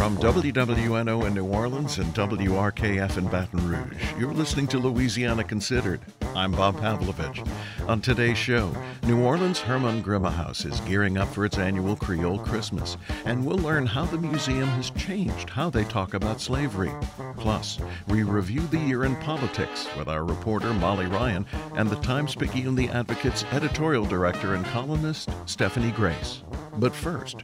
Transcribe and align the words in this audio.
From 0.00 0.16
WWNO 0.16 1.26
in 1.26 1.34
New 1.34 1.44
Orleans 1.44 1.98
and 1.98 2.06
WRKF 2.14 3.18
in 3.18 3.26
Baton 3.26 3.68
Rouge, 3.68 4.02
you're 4.18 4.32
listening 4.32 4.66
to 4.68 4.78
Louisiana 4.78 5.44
Considered. 5.44 6.00
I'm 6.34 6.52
Bob 6.52 6.80
Pavlovich. 6.80 7.42
On 7.86 8.00
today's 8.00 8.38
show, 8.38 8.74
New 9.02 9.22
Orleans 9.22 9.60
Hermann 9.60 10.02
House 10.02 10.64
is 10.64 10.80
gearing 10.80 11.18
up 11.18 11.28
for 11.28 11.44
its 11.44 11.58
annual 11.58 11.96
Creole 11.96 12.38
Christmas, 12.38 12.96
and 13.26 13.44
we'll 13.44 13.58
learn 13.58 13.84
how 13.84 14.06
the 14.06 14.16
museum 14.16 14.68
has 14.68 14.88
changed 14.88 15.50
how 15.50 15.68
they 15.68 15.84
talk 15.84 16.14
about 16.14 16.40
slavery. 16.40 16.92
Plus, 17.36 17.78
we 18.08 18.22
review 18.22 18.62
the 18.68 18.78
year 18.78 19.04
in 19.04 19.16
politics 19.16 19.86
with 19.98 20.08
our 20.08 20.24
reporter 20.24 20.72
Molly 20.72 21.08
Ryan 21.08 21.44
and 21.74 21.90
the 21.90 21.96
Times 21.96 22.34
Picayune 22.34 22.74
The 22.74 22.88
Advocate's 22.88 23.44
editorial 23.52 24.06
director 24.06 24.54
and 24.54 24.64
columnist 24.64 25.28
Stephanie 25.44 25.92
Grace. 25.92 26.42
But 26.78 26.94
first, 26.94 27.42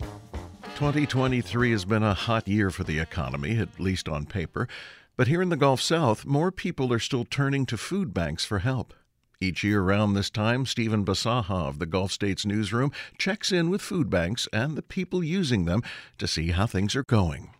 2023 0.77 1.71
has 1.71 1.87
been 1.87 2.03
a 2.03 2.13
hot 2.13 2.47
year 2.47 2.69
for 2.69 2.85
the 2.85 2.99
economy, 2.99 3.57
at 3.57 3.81
least 3.81 4.11
on 4.11 4.27
paper. 4.27 4.69
But 5.17 5.27
here 5.27 5.41
in 5.41 5.49
the 5.49 5.57
Gulf 5.57 5.81
South, 5.81 6.27
more 6.27 6.53
people 6.53 6.93
are 6.93 6.99
still 6.99 7.25
turning 7.25 7.65
to 7.67 7.79
food 7.79 8.13
banks 8.13 8.45
for 8.45 8.59
help. 8.59 8.93
Each 9.41 9.65
year 9.65 9.81
around 9.81 10.13
this 10.13 10.29
time, 10.29 10.67
Stephan 10.67 11.03
Bisaha 11.03 11.67
of 11.67 11.79
the 11.79 11.87
Gulf 11.87 12.13
States 12.13 12.45
Newsroom 12.45 12.93
checks 13.17 13.53
in 13.53 13.71
with 13.71 13.81
food 13.81 14.11
banks 14.11 14.49
and 14.53 14.77
the 14.77 14.83
people 14.83 15.25
using 15.25 15.65
them 15.65 15.83
to 16.19 16.29
see 16.29 16.51
how 16.51 16.67
things 16.67 16.95
are 16.95 17.05
going. 17.05 17.53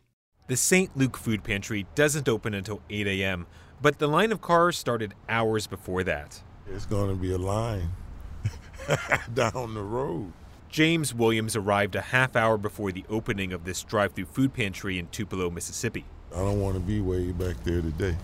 The 0.49 0.57
St. 0.59 0.95
Luke 0.95 1.17
Food 1.17 1.43
Pantry 1.43 1.87
doesn't 1.95 2.29
open 2.29 2.53
until 2.53 2.83
8 2.91 3.07
a.m., 3.07 3.47
but 3.81 3.99
the 3.99 4.09
line 4.09 4.31
of 4.31 4.43
cars 4.43 4.77
started 4.77 5.15
hours 5.27 5.67
before 5.67 6.05
that. 6.05 6.43
It's 6.71 6.85
going 6.85 7.09
to 7.09 7.17
be 7.17 7.33
a 7.33 7.39
line 7.39 7.93
down 9.33 9.73
the 9.73 9.83
road. 9.83 10.35
James 10.77 11.15
Williams 11.15 11.57
arrived 11.57 11.97
a 11.97 12.03
half 12.03 12.37
hour 12.37 12.59
before 12.59 12.93
the 12.93 13.03
opening 13.09 13.55
of 13.55 13.65
this 13.65 13.83
drive 13.83 14.13
through 14.13 14.27
food 14.27 14.53
pantry 14.53 14.99
in 14.99 15.07
Tupelo, 15.07 15.49
Mississippi. 15.49 16.05
I 16.35 16.41
don't 16.41 16.61
want 16.61 16.75
to 16.75 16.81
be 16.81 17.01
way 17.01 17.33
back 17.33 17.57
there 17.65 17.81
today. 17.81 18.15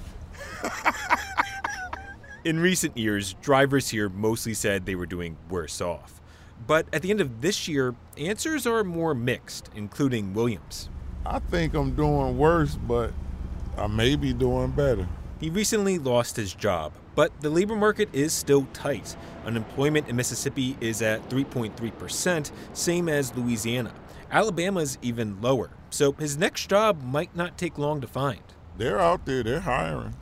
in 2.45 2.61
recent 2.61 2.95
years, 2.99 3.33
drivers 3.41 3.89
here 3.89 4.11
mostly 4.11 4.53
said 4.53 4.85
they 4.85 4.97
were 4.97 5.07
doing 5.07 5.39
worse 5.49 5.81
off. 5.81 6.21
But 6.67 6.85
at 6.93 7.01
the 7.01 7.11
end 7.11 7.23
of 7.23 7.41
this 7.41 7.69
year, 7.69 7.95
answers 8.19 8.67
are 8.67 8.85
more 8.85 9.15
mixed, 9.15 9.71
including 9.75 10.35
Williams. 10.35 10.91
I 11.25 11.39
think 11.39 11.73
I'm 11.73 11.95
doing 11.95 12.37
worse, 12.37 12.75
but 12.75 13.15
I 13.79 13.87
may 13.87 14.15
be 14.15 14.35
doing 14.35 14.73
better. 14.73 15.09
He 15.41 15.49
recently 15.49 15.99
lost 15.99 16.37
his 16.37 16.53
job, 16.53 16.93
but 17.15 17.41
the 17.41 17.51
labor 17.51 17.77
market 17.77 18.09
is 18.13 18.33
still 18.33 18.67
tight. 18.73 19.17
Unemployment 19.45 20.09
in 20.09 20.17
Mississippi 20.17 20.77
is 20.81 21.03
at 21.03 21.29
3.3%, 21.29 22.51
same 22.73 23.09
as 23.09 23.35
Louisiana. 23.35 23.93
Alabama's 24.31 24.99
even 25.03 25.41
lower, 25.41 25.71
so 25.91 26.13
his 26.13 26.39
next 26.39 26.71
job 26.71 27.03
might 27.03 27.35
not 27.37 27.59
take 27.59 27.79
long 27.79 28.01
to 28.01 28.07
find. 28.07 28.41
They're 28.77 28.99
out 28.99 29.27
there, 29.27 29.43
they're 29.43 29.61
hiring. 29.61 30.15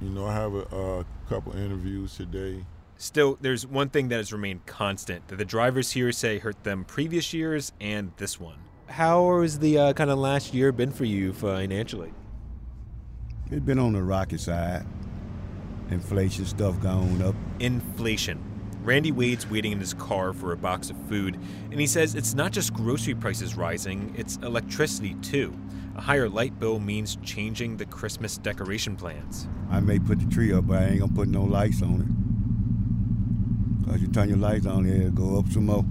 You 0.00 0.10
know, 0.10 0.26
I 0.26 0.34
have 0.34 0.54
a, 0.54 0.60
a 0.60 1.06
couple 1.28 1.56
interviews 1.56 2.16
today. 2.16 2.64
Still, 2.96 3.38
there's 3.40 3.66
one 3.66 3.88
thing 3.88 4.08
that 4.08 4.16
has 4.16 4.32
remained 4.32 4.66
constant 4.66 5.28
that 5.28 5.36
the 5.36 5.44
drivers 5.44 5.92
here 5.92 6.12
say 6.12 6.38
hurt 6.38 6.62
them 6.64 6.84
previous 6.84 7.32
years 7.32 7.72
and 7.80 8.12
this 8.18 8.38
one. 8.38 8.58
How 8.86 9.40
has 9.40 9.58
the 9.58 9.78
uh, 9.78 9.92
kind 9.94 10.10
of 10.10 10.18
last 10.18 10.54
year 10.54 10.70
been 10.70 10.92
for 10.92 11.04
you 11.04 11.32
financially? 11.32 12.12
It's 13.50 13.64
been 13.64 13.78
on 13.78 13.92
the 13.94 14.02
rocky 14.02 14.38
side. 14.38 14.86
Inflation 15.90 16.46
stuff 16.46 16.80
going 16.80 17.22
up. 17.22 17.34
Inflation. 17.60 18.42
Randy 18.82 19.12
Wade's 19.12 19.48
waiting 19.48 19.72
in 19.72 19.80
his 19.80 19.94
car 19.94 20.32
for 20.34 20.52
a 20.52 20.56
box 20.56 20.90
of 20.90 20.96
food, 21.08 21.38
and 21.70 21.80
he 21.80 21.86
says 21.86 22.14
it's 22.14 22.34
not 22.34 22.52
just 22.52 22.74
grocery 22.74 23.14
prices 23.14 23.54
rising, 23.54 24.14
it's 24.16 24.36
electricity 24.38 25.14
too. 25.22 25.54
A 25.96 26.00
higher 26.02 26.28
light 26.28 26.58
bill 26.58 26.78
means 26.80 27.16
changing 27.22 27.78
the 27.78 27.86
Christmas 27.86 28.36
decoration 28.36 28.94
plans. 28.96 29.48
I 29.70 29.80
may 29.80 29.98
put 29.98 30.18
the 30.18 30.26
tree 30.26 30.52
up, 30.52 30.66
but 30.66 30.82
I 30.82 30.86
ain't 30.86 31.00
gonna 31.00 31.12
put 31.12 31.28
no 31.28 31.44
lights 31.44 31.82
on 31.82 32.00
it. 33.86 33.90
Cause 33.90 34.02
you 34.02 34.08
turn 34.08 34.28
your 34.28 34.38
lights 34.38 34.66
on, 34.66 34.86
it'll 34.86 35.10
go 35.10 35.38
up 35.38 35.48
some 35.50 35.66
more. 35.66 35.84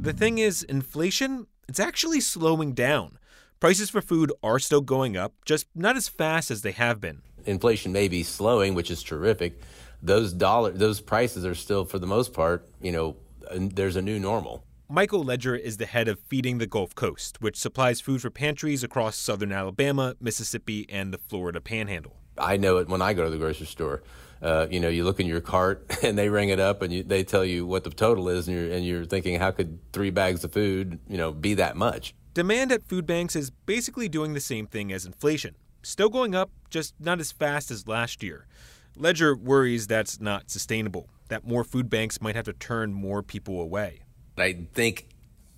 The 0.00 0.12
thing 0.12 0.38
is, 0.38 0.62
inflation, 0.62 1.48
it's 1.68 1.80
actually 1.80 2.20
slowing 2.20 2.72
down. 2.72 3.18
Prices 3.60 3.90
for 3.90 4.00
food 4.00 4.32
are 4.42 4.58
still 4.58 4.80
going 4.80 5.16
up, 5.16 5.34
just 5.44 5.66
not 5.74 5.96
as 5.96 6.08
fast 6.08 6.50
as 6.50 6.62
they 6.62 6.72
have 6.72 7.00
been. 7.00 7.22
Inflation 7.46 7.92
may 7.92 8.08
be 8.08 8.22
slowing, 8.22 8.74
which 8.74 8.90
is 8.90 9.02
terrific. 9.02 9.60
Those 10.02 10.32
dollar 10.32 10.70
those 10.72 11.00
prices 11.00 11.44
are 11.44 11.54
still 11.54 11.84
for 11.84 11.98
the 11.98 12.06
most 12.06 12.32
part, 12.32 12.68
you 12.80 12.92
know, 12.92 13.16
there's 13.50 13.96
a 13.96 14.02
new 14.02 14.18
normal. 14.18 14.64
Michael 14.90 15.22
Ledger 15.22 15.54
is 15.54 15.76
the 15.76 15.84
head 15.84 16.08
of 16.08 16.18
Feeding 16.18 16.56
the 16.56 16.66
Gulf 16.66 16.94
Coast, 16.94 17.42
which 17.42 17.58
supplies 17.58 18.00
food 18.00 18.22
for 18.22 18.30
pantries 18.30 18.82
across 18.82 19.16
southern 19.16 19.52
Alabama, 19.52 20.14
Mississippi, 20.18 20.86
and 20.88 21.12
the 21.12 21.18
Florida 21.18 21.60
Panhandle. 21.60 22.16
I 22.38 22.56
know 22.56 22.78
it 22.78 22.88
when 22.88 23.02
I 23.02 23.12
go 23.12 23.24
to 23.24 23.30
the 23.30 23.36
grocery 23.36 23.66
store. 23.66 24.02
Uh, 24.40 24.66
you 24.70 24.80
know, 24.80 24.88
you 24.88 25.04
look 25.04 25.20
in 25.20 25.26
your 25.26 25.40
cart 25.40 25.84
and 26.02 26.16
they 26.16 26.28
ring 26.28 26.48
it 26.48 26.60
up 26.60 26.80
and 26.80 26.92
you, 26.92 27.02
they 27.02 27.24
tell 27.24 27.44
you 27.44 27.66
what 27.66 27.84
the 27.84 27.90
total 27.90 28.28
is, 28.28 28.48
and 28.48 28.56
you're, 28.56 28.72
and 28.72 28.86
you're 28.86 29.04
thinking, 29.04 29.38
how 29.38 29.50
could 29.50 29.78
three 29.92 30.10
bags 30.10 30.42
of 30.42 30.52
food, 30.52 30.98
you 31.06 31.18
know, 31.18 31.32
be 31.32 31.54
that 31.54 31.76
much? 31.76 32.14
Demand 32.32 32.70
at 32.72 32.86
food 32.86 33.04
banks 33.04 33.34
is 33.34 33.50
basically 33.50 34.08
doing 34.08 34.32
the 34.32 34.40
same 34.40 34.66
thing 34.66 34.92
as 34.92 35.04
inflation. 35.04 35.54
Still 35.88 36.10
going 36.10 36.34
up, 36.34 36.50
just 36.68 36.92
not 37.00 37.18
as 37.18 37.32
fast 37.32 37.70
as 37.70 37.88
last 37.88 38.22
year. 38.22 38.46
Ledger 38.94 39.34
worries 39.34 39.86
that's 39.86 40.20
not 40.20 40.50
sustainable, 40.50 41.08
that 41.28 41.46
more 41.46 41.64
food 41.64 41.88
banks 41.88 42.20
might 42.20 42.36
have 42.36 42.44
to 42.44 42.52
turn 42.52 42.92
more 42.92 43.22
people 43.22 43.58
away. 43.62 44.00
I 44.36 44.66
think 44.74 45.08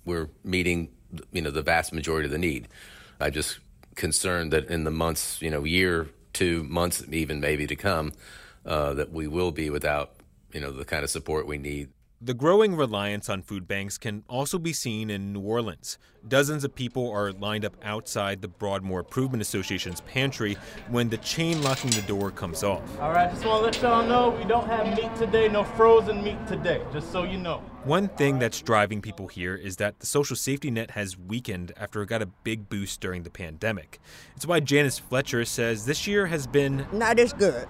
we're 0.05 0.29
meeting, 0.45 0.87
you 1.33 1.41
know, 1.41 1.51
the 1.51 1.61
vast 1.61 1.91
majority 1.91 2.27
of 2.27 2.31
the 2.31 2.37
need. 2.37 2.69
I'm 3.19 3.33
just 3.33 3.59
concerned 3.95 4.53
that 4.53 4.69
in 4.69 4.85
the 4.85 4.89
months, 4.89 5.41
you 5.41 5.49
know, 5.49 5.65
year, 5.65 6.07
two 6.31 6.63
months, 6.63 7.03
even 7.11 7.41
maybe 7.41 7.67
to 7.67 7.75
come, 7.75 8.13
uh, 8.65 8.93
that 8.93 9.11
we 9.11 9.27
will 9.27 9.51
be 9.51 9.69
without, 9.69 10.13
you 10.53 10.61
know, 10.61 10.71
the 10.71 10.85
kind 10.85 11.03
of 11.03 11.09
support 11.09 11.45
we 11.45 11.57
need. 11.57 11.89
The 12.23 12.35
growing 12.35 12.75
reliance 12.75 13.29
on 13.29 13.41
food 13.41 13.67
banks 13.67 13.97
can 13.97 14.23
also 14.27 14.59
be 14.59 14.73
seen 14.73 15.09
in 15.09 15.33
New 15.33 15.39
Orleans. 15.39 15.97
Dozens 16.27 16.63
of 16.63 16.75
people 16.75 17.09
are 17.09 17.31
lined 17.31 17.65
up 17.65 17.75
outside 17.81 18.43
the 18.43 18.47
Broadmoor 18.47 18.99
Improvement 18.99 19.41
Association's 19.41 20.01
pantry 20.01 20.55
when 20.89 21.09
the 21.09 21.17
chain 21.17 21.63
locking 21.63 21.89
the 21.89 22.03
door 22.03 22.29
comes 22.29 22.61
off. 22.61 22.83
All 22.99 23.11
right, 23.11 23.27
just 23.31 23.43
want 23.43 23.61
to 23.61 23.65
let 23.65 23.81
y'all 23.81 24.07
know 24.07 24.37
we 24.37 24.47
don't 24.47 24.67
have 24.67 24.95
meat 24.95 25.15
today, 25.15 25.47
no 25.47 25.63
frozen 25.63 26.23
meat 26.23 26.37
today, 26.47 26.83
just 26.93 27.11
so 27.11 27.23
you 27.23 27.39
know. 27.39 27.57
One 27.85 28.07
thing 28.07 28.37
that's 28.37 28.61
driving 28.61 29.01
people 29.01 29.27
here 29.27 29.55
is 29.55 29.77
that 29.77 29.99
the 29.99 30.05
social 30.05 30.35
safety 30.35 30.69
net 30.69 30.91
has 30.91 31.17
weakened 31.17 31.71
after 31.75 32.03
it 32.03 32.09
got 32.09 32.21
a 32.21 32.27
big 32.27 32.69
boost 32.69 33.01
during 33.01 33.23
the 33.23 33.31
pandemic. 33.31 33.99
It's 34.35 34.45
why 34.45 34.59
Janice 34.59 34.99
Fletcher 34.99 35.43
says 35.43 35.87
this 35.87 36.05
year 36.05 36.27
has 36.27 36.45
been 36.45 36.85
not 36.93 37.17
as 37.17 37.33
good 37.33 37.67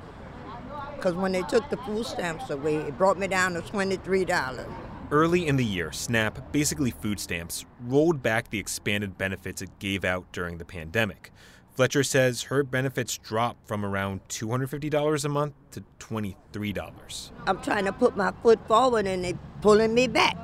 because 1.02 1.16
when 1.16 1.32
they 1.32 1.42
took 1.42 1.68
the 1.72 1.78
food 1.78 2.06
stamps 2.06 2.52
away, 2.52 2.76
it 2.76 2.96
brought 2.96 3.18
me 3.18 3.28
down 3.28 3.56
to 3.56 3.62
$23. 3.62 4.72
Early 5.10 5.48
in 5.48 5.56
the 5.56 5.66
year, 5.66 5.92
SNAP, 5.92 6.52
basically 6.52 6.92
food 6.92 7.20
stamps, 7.20 7.66
rolled 7.88 8.22
back 8.22 8.52
the 8.52 8.60
expanded 8.60 9.18
benefits 9.18 9.64
it 9.64 9.80
gave 9.80 10.06
out 10.06 10.32
during 10.32 10.60
the 10.60 10.64
pandemic. 10.64 11.32
Fletcher 11.74 12.04
says 12.04 12.44
her 12.44 12.64
benefits 12.64 13.18
dropped 13.18 13.68
from 13.68 13.84
around 13.84 14.22
$250 14.30 15.26
a 15.26 15.30
month 15.30 15.54
to 15.72 15.84
$23. 16.00 17.32
I'm 17.48 17.62
trying 17.64 17.86
to 17.86 17.94
put 17.94 18.16
my 18.16 18.32
foot 18.44 18.60
forward 18.68 19.08
and 19.08 19.26
they're 19.26 19.40
pulling 19.62 19.96
me 19.96 20.08
back. 20.08 20.38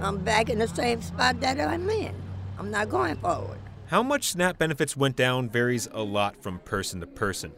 I'm 0.00 0.18
back 0.18 0.48
in 0.50 0.60
the 0.60 0.68
same 0.68 1.02
spot 1.02 1.40
that 1.40 1.58
I'm 1.60 1.90
in. 1.90 2.14
I'm 2.58 2.70
not 2.70 2.90
going 2.90 3.16
forward. 3.16 3.58
How 3.90 4.04
much 4.04 4.30
SNAP 4.30 4.56
benefits 4.56 4.96
went 4.96 5.16
down 5.16 5.50
varies 5.50 5.88
a 5.90 6.04
lot 6.04 6.40
from 6.40 6.60
person 6.60 7.00
to 7.00 7.08
person. 7.08 7.50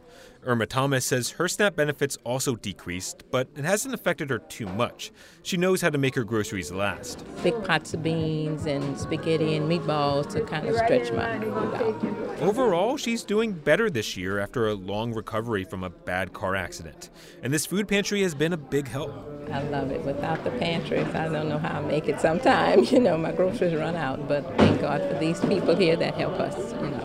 Irma 0.45 0.67
Thomas 0.67 1.05
says 1.05 1.31
her 1.31 1.47
SNAP 1.47 1.77
benefits 1.77 2.19
also 2.25 2.57
decreased, 2.57 3.23
but 3.31 3.47
it 3.55 3.65
hasn't 3.65 3.95
affected 3.95 4.29
her 4.29 4.39
too 4.39 4.67
much. 4.67 5.13
She 5.45 5.57
knows 5.57 5.81
how 5.81 5.91
to 5.91 5.99
make 5.99 6.17
her 6.17 6.25
groceries 6.25 6.73
last. 6.73 7.25
Big 7.45 7.63
pots 7.65 7.95
of 7.95 8.03
beans 8.03 8.67
and 8.67 8.99
spaghetti 8.99 9.55
and 9.55 9.71
meatballs 9.71 10.29
to 10.33 10.41
kind 10.41 10.67
of 10.67 10.75
stretch 10.75 11.13
my 11.13 11.39
food 11.39 11.75
out. 11.75 12.41
Overall, 12.41 12.97
she's 12.97 13.23
doing 13.23 13.53
better 13.53 13.89
this 13.89 14.17
year 14.17 14.41
after 14.41 14.69
a 14.69 14.75
long 14.75 15.15
recovery 15.15 15.63
from 15.63 15.85
a 15.85 15.91
bad 15.91 16.33
car 16.33 16.57
accident. 16.57 17.11
And 17.45 17.55
this 17.55 17.65
food 17.65 17.87
pantry 17.87 18.23
has 18.23 18.35
been 18.35 18.53
a 18.53 18.57
big 18.57 18.89
help. 18.89 19.13
I 19.53 19.63
love 19.65 19.93
it. 19.93 20.03
Without 20.05 20.43
the 20.43 20.51
pantries, 20.51 21.07
I 21.15 21.29
don't 21.29 21.49
know 21.49 21.59
how 21.59 21.79
I 21.79 21.83
make 21.83 22.09
it 22.09 22.21
sometimes. 22.21 22.91
You 22.93 23.01
know, 23.01 23.17
my 23.17 23.33
groceries 23.33 23.75
run 23.75 23.97
out, 23.97 24.29
but 24.29 24.45
thank 24.59 24.81
God 24.81 25.01
for 25.09 25.19
these 25.19 25.41
people 25.41 25.75
here 25.75 25.97
that 25.97 26.15
help 26.15 26.35
us, 26.41 26.73
you 26.75 26.91
know. 26.91 27.02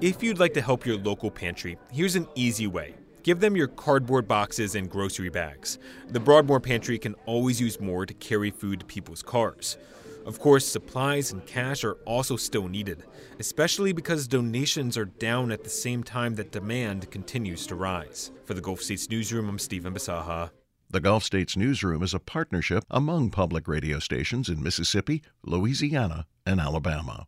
If 0.00 0.22
you'd 0.22 0.38
like 0.38 0.54
to 0.54 0.60
help 0.60 0.86
your 0.86 0.96
local 0.96 1.28
pantry, 1.28 1.76
here's 1.90 2.14
an 2.14 2.28
easy 2.36 2.68
way. 2.68 2.94
Give 3.24 3.40
them 3.40 3.56
your 3.56 3.66
cardboard 3.66 4.28
boxes 4.28 4.76
and 4.76 4.88
grocery 4.88 5.28
bags. 5.28 5.80
The 6.10 6.20
Broadmoor 6.20 6.60
Pantry 6.60 7.00
can 7.00 7.14
always 7.26 7.60
use 7.60 7.80
more 7.80 8.06
to 8.06 8.14
carry 8.14 8.52
food 8.52 8.78
to 8.78 8.86
people's 8.86 9.24
cars. 9.24 9.76
Of 10.24 10.38
course, 10.38 10.64
supplies 10.64 11.32
and 11.32 11.44
cash 11.46 11.82
are 11.82 11.94
also 12.04 12.36
still 12.36 12.68
needed, 12.68 13.02
especially 13.40 13.92
because 13.92 14.28
donations 14.28 14.96
are 14.96 15.06
down 15.06 15.50
at 15.50 15.64
the 15.64 15.70
same 15.70 16.04
time 16.04 16.36
that 16.36 16.52
demand 16.52 17.10
continues 17.10 17.66
to 17.66 17.74
rise. 17.74 18.30
For 18.44 18.54
the 18.54 18.60
Gulf 18.60 18.80
States 18.80 19.10
Newsroom, 19.10 19.48
I'm 19.48 19.58
Stephan 19.58 19.94
Bisaha. 19.94 20.50
The 20.88 21.00
Gulf 21.00 21.24
States 21.24 21.56
Newsroom 21.56 22.04
is 22.04 22.14
a 22.14 22.20
partnership 22.20 22.84
among 22.88 23.30
public 23.30 23.66
radio 23.66 23.98
stations 23.98 24.48
in 24.48 24.62
Mississippi, 24.62 25.24
Louisiana, 25.42 26.26
and 26.46 26.60
Alabama. 26.60 27.26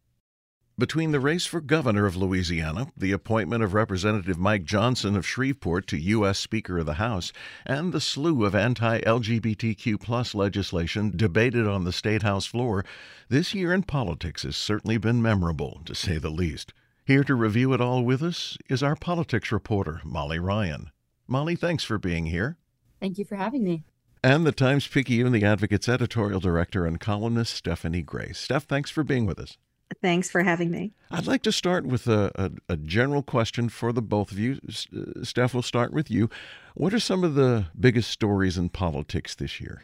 Between 0.80 1.12
the 1.12 1.20
race 1.20 1.44
for 1.44 1.60
governor 1.60 2.06
of 2.06 2.16
Louisiana, 2.16 2.90
the 2.96 3.12
appointment 3.12 3.62
of 3.62 3.74
Representative 3.74 4.38
Mike 4.38 4.64
Johnson 4.64 5.14
of 5.14 5.26
Shreveport 5.26 5.86
to 5.88 5.98
U.S. 5.98 6.38
Speaker 6.38 6.78
of 6.78 6.86
the 6.86 6.94
House, 6.94 7.34
and 7.66 7.92
the 7.92 8.00
slew 8.00 8.46
of 8.46 8.54
anti 8.54 8.98
LGBTQ 9.02 10.34
legislation 10.34 11.12
debated 11.14 11.66
on 11.66 11.84
the 11.84 11.92
State 11.92 12.22
House 12.22 12.46
floor, 12.46 12.82
this 13.28 13.52
year 13.52 13.74
in 13.74 13.82
politics 13.82 14.44
has 14.44 14.56
certainly 14.56 14.96
been 14.96 15.20
memorable, 15.20 15.82
to 15.84 15.94
say 15.94 16.16
the 16.16 16.30
least. 16.30 16.72
Here 17.04 17.24
to 17.24 17.34
review 17.34 17.74
it 17.74 17.82
all 17.82 18.02
with 18.02 18.22
us 18.22 18.56
is 18.70 18.82
our 18.82 18.96
politics 18.96 19.52
reporter, 19.52 20.00
Molly 20.02 20.38
Ryan. 20.38 20.92
Molly, 21.28 21.56
thanks 21.56 21.84
for 21.84 21.98
being 21.98 22.24
here. 22.24 22.56
Thank 23.00 23.18
you 23.18 23.26
for 23.26 23.36
having 23.36 23.64
me. 23.64 23.82
And 24.24 24.46
the 24.46 24.52
Times 24.52 24.86
Picayune, 24.86 25.32
the 25.32 25.44
Advocate's 25.44 25.90
editorial 25.90 26.40
director 26.40 26.86
and 26.86 26.98
columnist, 26.98 27.54
Stephanie 27.54 28.00
Grace. 28.00 28.38
Steph, 28.38 28.64
thanks 28.64 28.90
for 28.90 29.04
being 29.04 29.26
with 29.26 29.38
us. 29.38 29.58
Thanks 30.02 30.30
for 30.30 30.42
having 30.42 30.70
me. 30.70 30.92
I'd 31.10 31.26
like 31.26 31.42
to 31.42 31.52
start 31.52 31.84
with 31.84 32.06
a, 32.06 32.30
a, 32.34 32.72
a, 32.72 32.76
general 32.76 33.22
question 33.22 33.68
for 33.68 33.92
the 33.92 34.00
both 34.00 34.30
of 34.30 34.38
you. 34.38 34.60
Uh, 34.68 35.24
Steph, 35.24 35.52
we'll 35.52 35.62
start 35.62 35.92
with 35.92 36.10
you. 36.10 36.30
What 36.74 36.94
are 36.94 37.00
some 37.00 37.24
of 37.24 37.34
the 37.34 37.66
biggest 37.78 38.10
stories 38.10 38.56
in 38.56 38.68
politics 38.68 39.34
this 39.34 39.60
year? 39.60 39.82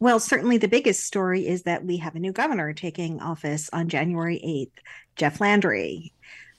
Well, 0.00 0.18
certainly 0.18 0.56
the 0.56 0.68
biggest 0.68 1.04
story 1.04 1.46
is 1.46 1.62
that 1.62 1.84
we 1.84 1.98
have 1.98 2.16
a 2.16 2.18
new 2.18 2.32
governor 2.32 2.72
taking 2.72 3.20
office 3.20 3.70
on 3.72 3.88
January 3.88 4.40
8th, 4.44 4.82
Jeff 5.16 5.40
Landry. 5.40 6.12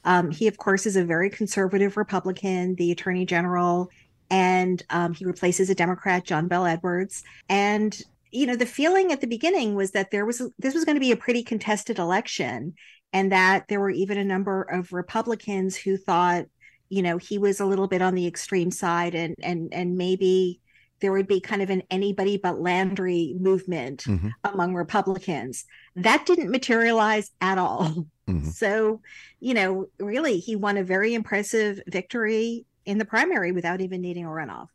Um, 0.06 0.32
he, 0.32 0.48
of 0.48 0.58
course, 0.58 0.86
is 0.86 0.96
a 0.96 1.04
very 1.04 1.30
conservative 1.30 1.98
Republican, 1.98 2.76
the 2.76 2.92
attorney 2.92 3.26
general, 3.26 3.90
and 4.30 4.82
um, 4.90 5.14
he 5.14 5.26
replaces 5.26 5.70
a 5.70 5.76
Democrat, 5.76 6.24
John 6.24 6.48
Bel 6.48 6.66
Edwards. 6.66 7.24
And 7.50 8.00
you 8.34 8.48
know 8.48 8.56
the 8.56 8.66
feeling 8.66 9.12
at 9.12 9.22
the 9.22 9.28
beginning 9.28 9.76
was 9.76 9.92
that 9.92 10.12
there 10.12 10.26
was 10.26 10.42
this 10.58 10.74
was 10.74 10.84
going 10.84 10.96
to 10.96 11.02
be 11.02 11.12
a 11.12 11.18
pretty 11.18 11.44
contested 11.44 12.00
election 12.00 12.74
and 13.14 13.32
that 13.32 13.68
there 13.70 13.80
were 13.80 13.92
even 13.92 14.18
a 14.18 14.24
number 14.24 14.64
of 14.64 14.92
republicans 14.92 15.76
who 15.78 15.96
thought 15.96 16.46
you 16.90 17.02
know 17.02 17.18
he 17.18 17.38
was 17.38 17.60
a 17.60 17.66
little 17.66 17.88
bit 17.88 18.02
on 18.02 18.16
the 18.16 18.28
extreme 18.28 18.72
side 18.72 19.16
and 19.16 19.36
and 19.44 19.74
and 19.74 19.98
maybe 19.98 20.60
there 21.00 21.12
would 21.12 21.28
be 21.28 21.40
kind 21.40 21.62
of 21.62 21.70
an 21.70 21.84
anybody 21.92 22.38
but 22.38 22.60
landry 22.60 23.36
movement 23.40 24.04
mm-hmm. 24.06 24.30
among 24.44 24.74
republicans 24.74 25.66
that 25.96 26.26
didn't 26.26 26.50
materialize 26.50 27.32
at 27.40 27.58
all 27.58 28.08
mm-hmm. 28.28 28.50
so 28.50 29.00
you 29.40 29.54
know 29.54 29.86
really 30.00 30.40
he 30.40 30.56
won 30.56 30.78
a 30.78 30.84
very 30.84 31.14
impressive 31.14 31.80
victory 31.88 32.66
in 32.86 32.98
the 32.98 33.06
primary 33.06 33.52
without 33.52 33.80
even 33.80 34.02
needing 34.02 34.26
a 34.26 34.30
runoff 34.30 34.68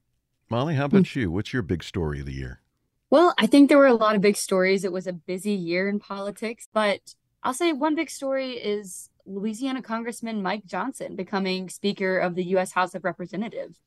molly 0.49 0.75
how 0.75 0.85
about 0.85 1.03
mm-hmm. 1.03 1.21
you 1.21 1.31
what's 1.31 1.53
your 1.53 1.63
big 1.63 1.83
story 1.83 2.21
of 2.21 2.27
the 2.27 2.35
year 2.35 2.61
well, 3.11 3.35
I 3.39 3.47
think 3.47 3.69
there 3.69 3.79
were 3.79 3.87
a 3.87 3.95
lot 3.95 4.15
of 4.15 4.21
big 4.21 4.37
stories. 4.37 4.85
It 4.85 4.93
was 4.93 5.07
a 5.07 5.13
busy 5.13 5.53
year 5.53 5.89
in 5.89 5.99
politics, 5.99 6.69
but 6.73 7.15
I'll 7.43 7.55
say 7.55 7.73
one 7.73 7.95
big 7.95 8.11
story 8.11 8.53
is 8.53 9.11
Louisiana 9.25 9.83
Congressman 9.83 10.43
Mike 10.43 10.65
Johnson 10.67 11.17
becoming 11.17 11.69
Speaker 11.69 12.19
of 12.19 12.35
the 12.35 12.45
U.S. 12.45 12.73
House 12.73 12.95
of 12.95 13.05
Representatives. 13.05 13.81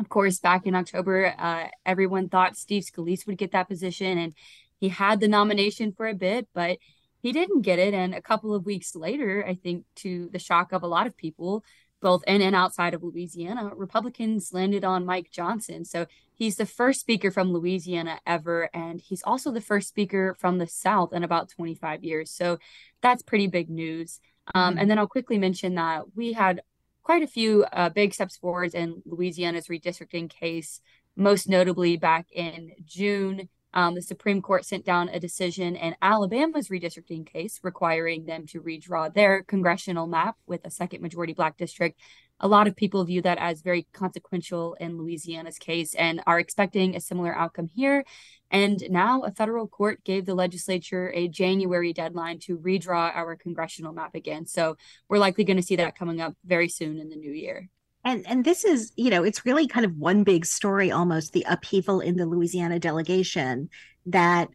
Of 0.00 0.08
course, 0.08 0.40
back 0.40 0.66
in 0.66 0.74
October, 0.74 1.34
uh, 1.38 1.68
everyone 1.86 2.28
thought 2.28 2.56
Steve 2.56 2.82
Scalise 2.82 3.26
would 3.26 3.38
get 3.38 3.52
that 3.52 3.68
position, 3.68 4.18
and 4.18 4.34
he 4.80 4.88
had 4.88 5.20
the 5.20 5.28
nomination 5.28 5.92
for 5.92 6.08
a 6.08 6.14
bit, 6.14 6.48
but 6.52 6.78
he 7.22 7.32
didn't 7.32 7.62
get 7.62 7.78
it. 7.78 7.94
And 7.94 8.14
a 8.14 8.20
couple 8.20 8.54
of 8.54 8.66
weeks 8.66 8.96
later, 8.96 9.44
I 9.46 9.54
think 9.54 9.84
to 9.96 10.28
the 10.32 10.38
shock 10.38 10.72
of 10.72 10.82
a 10.82 10.88
lot 10.88 11.06
of 11.06 11.16
people, 11.16 11.64
both 12.04 12.22
in 12.26 12.42
and 12.42 12.54
outside 12.54 12.92
of 12.92 13.02
Louisiana, 13.02 13.70
Republicans 13.74 14.52
landed 14.52 14.84
on 14.84 15.06
Mike 15.06 15.30
Johnson. 15.30 15.86
So 15.86 16.04
he's 16.34 16.56
the 16.56 16.66
first 16.66 17.00
speaker 17.00 17.30
from 17.30 17.50
Louisiana 17.50 18.20
ever, 18.26 18.68
and 18.74 19.00
he's 19.00 19.22
also 19.22 19.50
the 19.50 19.62
first 19.62 19.88
speaker 19.88 20.36
from 20.38 20.58
the 20.58 20.66
South 20.66 21.14
in 21.14 21.24
about 21.24 21.48
25 21.48 22.04
years. 22.04 22.30
So 22.30 22.58
that's 23.00 23.22
pretty 23.22 23.46
big 23.46 23.70
news. 23.70 24.20
Um, 24.54 24.72
mm-hmm. 24.72 24.80
And 24.80 24.90
then 24.90 24.98
I'll 24.98 25.06
quickly 25.06 25.38
mention 25.38 25.76
that 25.76 26.14
we 26.14 26.34
had 26.34 26.60
quite 27.02 27.22
a 27.22 27.26
few 27.26 27.64
uh, 27.72 27.88
big 27.88 28.12
steps 28.12 28.36
forward 28.36 28.74
in 28.74 29.00
Louisiana's 29.06 29.68
redistricting 29.68 30.28
case, 30.28 30.82
most 31.16 31.48
notably 31.48 31.96
back 31.96 32.26
in 32.32 32.72
June. 32.84 33.48
Um, 33.74 33.96
the 33.96 34.02
Supreme 34.02 34.40
Court 34.40 34.64
sent 34.64 34.84
down 34.84 35.08
a 35.08 35.18
decision 35.18 35.74
in 35.74 35.96
Alabama's 36.00 36.68
redistricting 36.68 37.26
case 37.26 37.58
requiring 37.62 38.24
them 38.24 38.46
to 38.46 38.62
redraw 38.62 39.12
their 39.12 39.42
congressional 39.42 40.06
map 40.06 40.36
with 40.46 40.64
a 40.64 40.70
second 40.70 41.02
majority 41.02 41.32
black 41.32 41.56
district. 41.56 42.00
A 42.40 42.48
lot 42.48 42.68
of 42.68 42.76
people 42.76 43.04
view 43.04 43.20
that 43.22 43.38
as 43.38 43.62
very 43.62 43.86
consequential 43.92 44.74
in 44.74 44.96
Louisiana's 44.96 45.58
case 45.58 45.94
and 45.94 46.22
are 46.26 46.38
expecting 46.38 46.94
a 46.94 47.00
similar 47.00 47.34
outcome 47.34 47.68
here. 47.68 48.04
And 48.50 48.84
now 48.90 49.22
a 49.22 49.32
federal 49.32 49.66
court 49.66 50.04
gave 50.04 50.24
the 50.24 50.34
legislature 50.34 51.10
a 51.14 51.26
January 51.28 51.92
deadline 51.92 52.38
to 52.40 52.58
redraw 52.58 53.14
our 53.14 53.34
congressional 53.34 53.92
map 53.92 54.14
again. 54.14 54.46
So 54.46 54.76
we're 55.08 55.18
likely 55.18 55.44
going 55.44 55.56
to 55.56 55.62
see 55.62 55.76
that 55.76 55.98
coming 55.98 56.20
up 56.20 56.34
very 56.44 56.68
soon 56.68 56.98
in 57.00 57.08
the 57.08 57.16
new 57.16 57.32
year 57.32 57.70
and 58.04 58.26
and 58.26 58.44
this 58.44 58.64
is 58.64 58.92
you 58.96 59.10
know 59.10 59.24
it's 59.24 59.44
really 59.44 59.66
kind 59.66 59.86
of 59.86 59.96
one 59.96 60.22
big 60.24 60.44
story 60.44 60.90
almost 60.90 61.32
the 61.32 61.44
upheaval 61.48 62.00
in 62.00 62.16
the 62.16 62.26
louisiana 62.26 62.78
delegation 62.78 63.68
that 64.06 64.48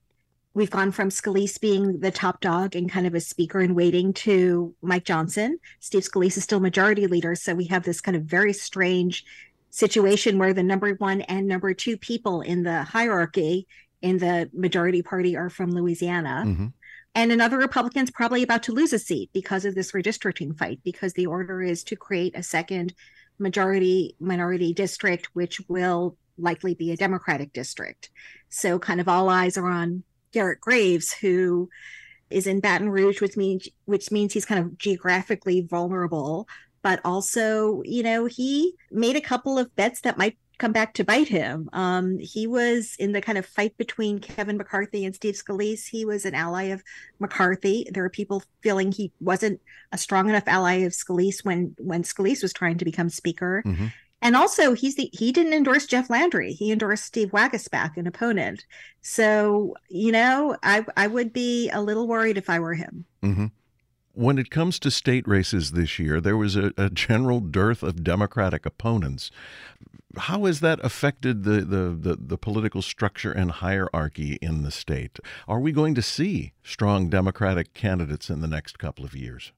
we've 0.53 0.71
gone 0.71 0.91
from 0.91 1.09
scalise 1.09 1.59
being 1.59 1.99
the 1.99 2.11
top 2.11 2.41
dog 2.41 2.75
and 2.75 2.91
kind 2.91 3.07
of 3.07 3.15
a 3.15 3.19
speaker 3.19 3.59
in 3.59 3.75
waiting 3.75 4.13
to 4.13 4.73
mike 4.81 5.05
johnson 5.05 5.59
steve 5.79 6.03
scalise 6.03 6.37
is 6.37 6.43
still 6.43 6.59
majority 6.59 7.07
leader 7.07 7.35
so 7.35 7.53
we 7.53 7.65
have 7.65 7.83
this 7.83 8.01
kind 8.01 8.15
of 8.15 8.23
very 8.23 8.53
strange 8.53 9.25
situation 9.71 10.39
where 10.39 10.53
the 10.53 10.63
number 10.63 10.93
one 10.95 11.21
and 11.21 11.47
number 11.47 11.73
two 11.73 11.97
people 11.97 12.41
in 12.41 12.63
the 12.63 12.83
hierarchy 12.83 13.67
in 14.01 14.17
the 14.17 14.49
majority 14.53 15.01
party 15.01 15.35
are 15.35 15.49
from 15.49 15.71
louisiana 15.71 16.43
mm-hmm. 16.45 16.67
And 17.15 17.31
another 17.31 17.57
Republican's 17.57 18.11
probably 18.11 18.43
about 18.43 18.61
to 18.63 18.71
lose 18.71 18.93
a 18.93 18.99
seat 18.99 19.31
because 19.33 19.65
of 19.65 19.73
this 19.73 19.93
redistricting 19.93 20.55
fight, 20.57 20.79
because 20.83 21.13
the 21.13 21.25
order 21.25 21.59
is 21.59 21.83
to 21.85 21.95
create 21.95 22.37
a 22.37 22.43
second 22.43 22.93
majority 23.39 24.15
minority 24.19 24.73
district, 24.73 25.29
which 25.33 25.61
will 25.67 26.17
likely 26.37 26.73
be 26.73 26.91
a 26.91 26.97
Democratic 26.97 27.53
district. 27.53 28.09
So, 28.49 28.79
kind 28.79 28.99
of 28.99 29.07
all 29.07 29.29
eyes 29.29 29.57
are 29.57 29.67
on 29.67 30.03
Garrett 30.31 30.61
Graves, 30.61 31.11
who 31.11 31.69
is 32.29 32.47
in 32.47 32.59
Baton 32.59 32.89
Rouge, 32.89 33.21
which 33.21 33.37
means 33.37 33.67
which 33.85 34.11
means 34.11 34.33
he's 34.33 34.45
kind 34.45 34.63
of 34.63 34.77
geographically 34.77 35.61
vulnerable, 35.61 36.47
but 36.81 36.99
also, 37.03 37.81
you 37.85 38.03
know, 38.03 38.25
he 38.25 38.75
made 38.91 39.15
a 39.15 39.21
couple 39.21 39.57
of 39.57 39.75
bets 39.75 40.01
that 40.01 40.17
might 40.17 40.37
come 40.59 40.71
back 40.73 40.93
to 40.93 41.03
bite 41.03 41.29
him. 41.29 41.69
Um, 41.73 42.19
he 42.19 42.45
was 42.45 42.95
in 42.99 43.13
the 43.13 43.21
kind 43.21 43.37
of 43.37 43.45
fight 43.45 43.75
between 43.77 44.19
Kevin 44.19 44.57
McCarthy 44.57 45.05
and 45.05 45.15
Steve 45.15 45.35
Scalise. 45.35 45.87
He 45.87 46.05
was 46.05 46.25
an 46.25 46.35
ally 46.35 46.65
of 46.65 46.83
McCarthy. 47.19 47.87
There 47.91 48.03
are 48.03 48.09
people 48.09 48.43
feeling 48.61 48.91
he 48.91 49.11
wasn't 49.19 49.61
a 49.91 49.97
strong 49.97 50.29
enough 50.29 50.47
ally 50.47 50.75
of 50.79 50.91
Scalise 50.91 51.43
when 51.43 51.75
when 51.79 52.03
Scalise 52.03 52.43
was 52.43 52.53
trying 52.53 52.77
to 52.77 52.85
become 52.85 53.09
speaker. 53.09 53.63
Mm-hmm. 53.65 53.87
And 54.21 54.35
also, 54.35 54.73
he's 54.73 54.95
the 54.95 55.09
he 55.13 55.31
didn't 55.31 55.53
endorse 55.53 55.85
Jeff 55.85 56.09
Landry. 56.09 56.51
He 56.51 56.73
endorsed 56.73 57.05
Steve 57.05 57.29
Waguespack, 57.29 57.95
an 57.95 58.05
opponent. 58.05 58.65
So 59.01 59.75
you 59.89 60.11
know, 60.11 60.57
I 60.61 60.85
I 60.97 61.07
would 61.07 61.31
be 61.31 61.69
a 61.69 61.81
little 61.81 62.07
worried 62.07 62.37
if 62.37 62.49
I 62.49 62.59
were 62.59 62.73
him. 62.73 63.05
Mm-hmm. 63.23 63.45
When 64.19 64.37
it 64.37 64.51
comes 64.51 64.79
to 64.79 64.91
state 64.91 65.25
races 65.25 65.71
this 65.71 65.97
year, 65.97 66.19
there 66.19 66.35
was 66.35 66.57
a, 66.57 66.73
a, 66.75 66.89
general 66.89 67.39
dearth 67.39 67.81
of 67.81 68.03
Democratic 68.03 68.65
opponents. 68.65 69.31
How 70.17 70.43
has 70.43 70.59
that 70.59 70.83
affected 70.83 71.45
the, 71.45 71.61
the, 71.61 71.97
the, 71.97 72.17
the, 72.19 72.37
political 72.37 72.81
structure 72.81 73.31
and 73.31 73.49
hierarchy 73.49 74.37
in 74.41 74.63
the 74.63 74.71
state? 74.71 75.19
Are 75.47 75.61
we 75.61 75.71
going 75.71 75.95
to 75.95 76.01
see 76.01 76.51
strong 76.63 77.09
Democratic 77.09 77.73
candidates 77.73 78.29
in 78.29 78.41
the 78.41 78.47
next 78.49 78.77
couple 78.77 79.05
of 79.05 79.15
years? 79.15 79.53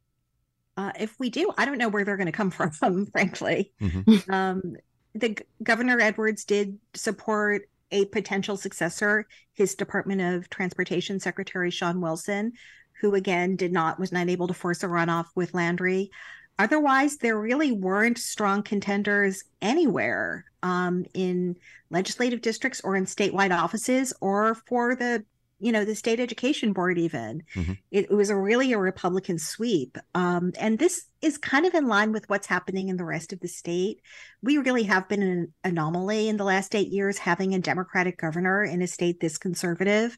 Uh, 0.77 0.91
if 0.99 1.19
we 1.19 1.31
do, 1.31 1.51
I 1.57 1.65
don't 1.65 1.79
know 1.79 1.89
where 1.89 2.05
they're 2.05 2.15
going 2.15 2.27
to 2.27 2.31
come 2.31 2.51
from, 2.71 3.07
frankly. 3.07 3.71
Mm-hmm. 3.81 4.31
Um, 4.31 4.75
the 5.15 5.39
Governor 5.63 5.99
Edwards 5.99 6.45
did 6.45 6.77
support 6.93 7.67
a 7.91 8.05
potential 8.05 8.57
successor, 8.57 9.25
his 9.53 9.73
Department 9.73 10.21
of 10.21 10.51
Transportation 10.51 11.19
Secretary 11.19 11.71
Shawn 11.71 11.99
Wilson, 11.99 12.53
who 13.01 13.15
again 13.15 13.55
did 13.55 13.73
not 13.73 13.99
was 13.99 14.11
not 14.11 14.29
able 14.29 14.47
to 14.47 14.53
force 14.53 14.83
a 14.83 14.87
runoff 14.87 15.25
with 15.35 15.53
Landry. 15.53 16.11
Otherwise, 16.59 17.17
there 17.17 17.39
really 17.39 17.71
weren't 17.71 18.19
strong 18.19 18.61
contenders 18.61 19.43
anywhere 19.61 20.45
um, 20.61 21.05
in 21.15 21.55
legislative 21.89 22.41
districts 22.41 22.81
or 22.81 22.95
in 22.95 23.05
statewide 23.05 23.57
offices 23.57 24.13
or 24.21 24.55
for 24.67 24.95
the 24.95 25.25
you 25.59 25.71
know 25.71 25.85
the 25.85 25.95
state 25.95 26.19
education 26.19 26.73
board 26.73 26.97
even 26.97 27.43
mm-hmm. 27.53 27.73
it, 27.91 28.05
it, 28.05 28.11
was 28.11 28.31
a 28.31 28.35
really 28.35 28.73
a 28.73 28.77
republican 28.77 29.37
sweep 29.37 29.97
um, 30.15 30.51
and 30.59 30.79
this 30.79 31.05
is 31.21 31.37
kind 31.37 31.67
of 31.67 31.73
in 31.75 31.87
line 31.87 32.11
with 32.11 32.27
what's 32.29 32.47
happening 32.47 32.89
in 32.89 32.97
the 32.97 33.03
rest 33.03 33.31
of 33.31 33.39
the 33.41 33.47
state 33.47 34.01
we 34.41 34.57
really 34.57 34.83
have 34.83 35.07
been 35.07 35.21
an 35.21 35.53
anomaly 35.63 36.29
in 36.29 36.37
the 36.37 36.43
last 36.43 36.73
eight 36.73 36.87
years 36.87 37.19
having 37.19 37.53
a 37.53 37.59
democratic 37.59 38.17
governor 38.17 38.63
in 38.63 38.81
a 38.81 38.87
state 38.87 39.19
this 39.19 39.37
conservative 39.37 40.17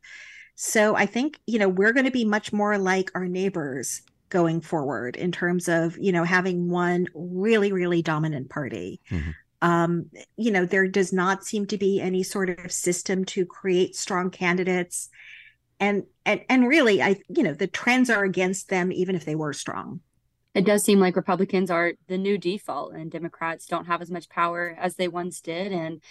so 0.55 0.95
I 0.95 1.05
think, 1.05 1.39
you 1.48 1.60
know, 1.60 1.69
we're 1.69 1.93
going 1.93 2.05
to 2.05 2.12
be 2.12 2.25
much 2.25 2.53
more 2.53 2.77
like 2.77 3.12
our 3.15 3.27
neighbors 3.27 4.01
going 4.29 4.62
forward 4.62 5.15
in 5.15 5.31
terms 5.31 5.67
of, 5.67 5.98
you 5.98 6.12
know, 6.12 6.24
having 6.24 6.69
one 6.69 7.07
really, 7.13 7.72
really 7.72 8.01
dominant 8.01 8.50
party. 8.50 9.01
Mm-hmm. 9.12 9.31
Um, 9.62 10.10
you 10.36 10.51
know, 10.51 10.65
there 10.65 10.88
does 10.88 11.13
not 11.13 11.45
seem 11.45 11.65
to 11.67 11.77
be 11.77 12.01
any 12.01 12.24
sort 12.24 12.50
of 12.50 12.72
system 12.72 13.25
to 13.25 13.45
create 13.45 13.95
strong 13.95 14.29
candidates. 14.29 15.10
And, 15.79 16.03
and 16.25 16.41
and 16.50 16.67
really, 16.67 17.01
I 17.01 17.19
you 17.29 17.43
know 17.43 17.53
the 17.53 17.67
trends 17.67 18.10
are 18.10 18.24
against 18.24 18.69
them, 18.69 18.91
even 18.91 19.15
if 19.15 19.25
they 19.25 19.36
were 19.36 19.53
strong. 19.53 20.01
it 20.55 20.65
does 20.65 20.83
seem 20.83 21.00
like 21.00 21.15
Republicans 21.15 21.72
are 21.72 21.93
the 22.07 22.17
new 22.17 22.38
default 22.38 22.93
and 22.93 23.12
Democrats 23.12 23.65
don't 23.65 23.86
have 23.86 24.01
as 24.01 24.12
much 24.12 24.29
power 24.29 24.75
as 24.79 24.95
they 24.95 25.07
once 25.07 25.41
did. 25.41 25.72
And 25.72 26.01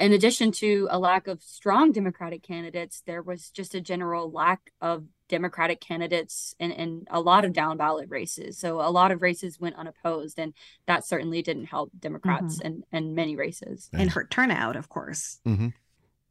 in 0.00 0.12
addition 0.12 0.50
to 0.52 0.88
a 0.90 0.98
lack 0.98 1.28
of 1.28 1.42
strong 1.42 1.92
Democratic 1.92 2.42
candidates, 2.42 3.02
there 3.06 3.22
was 3.22 3.50
just 3.50 3.74
a 3.74 3.80
general 3.80 4.30
lack 4.30 4.72
of 4.80 5.04
Democratic 5.28 5.80
candidates 5.80 6.54
in, 6.58 6.72
in 6.72 7.06
a 7.10 7.20
lot 7.20 7.44
of 7.44 7.52
down 7.52 7.76
ballot 7.76 8.08
races. 8.10 8.58
So 8.58 8.80
a 8.80 8.90
lot 8.90 9.12
of 9.12 9.22
races 9.22 9.60
went 9.60 9.76
unopposed, 9.76 10.38
and 10.38 10.52
that 10.86 11.06
certainly 11.06 11.42
didn't 11.42 11.66
help 11.66 11.92
Democrats 11.98 12.58
mm-hmm. 12.58 12.82
in, 12.92 13.06
in 13.06 13.14
many 13.14 13.36
races. 13.36 13.88
And 13.92 14.10
hurt 14.10 14.30
turnout, 14.30 14.76
of 14.76 14.88
course. 14.88 15.40
Mm-hmm. 15.46 15.68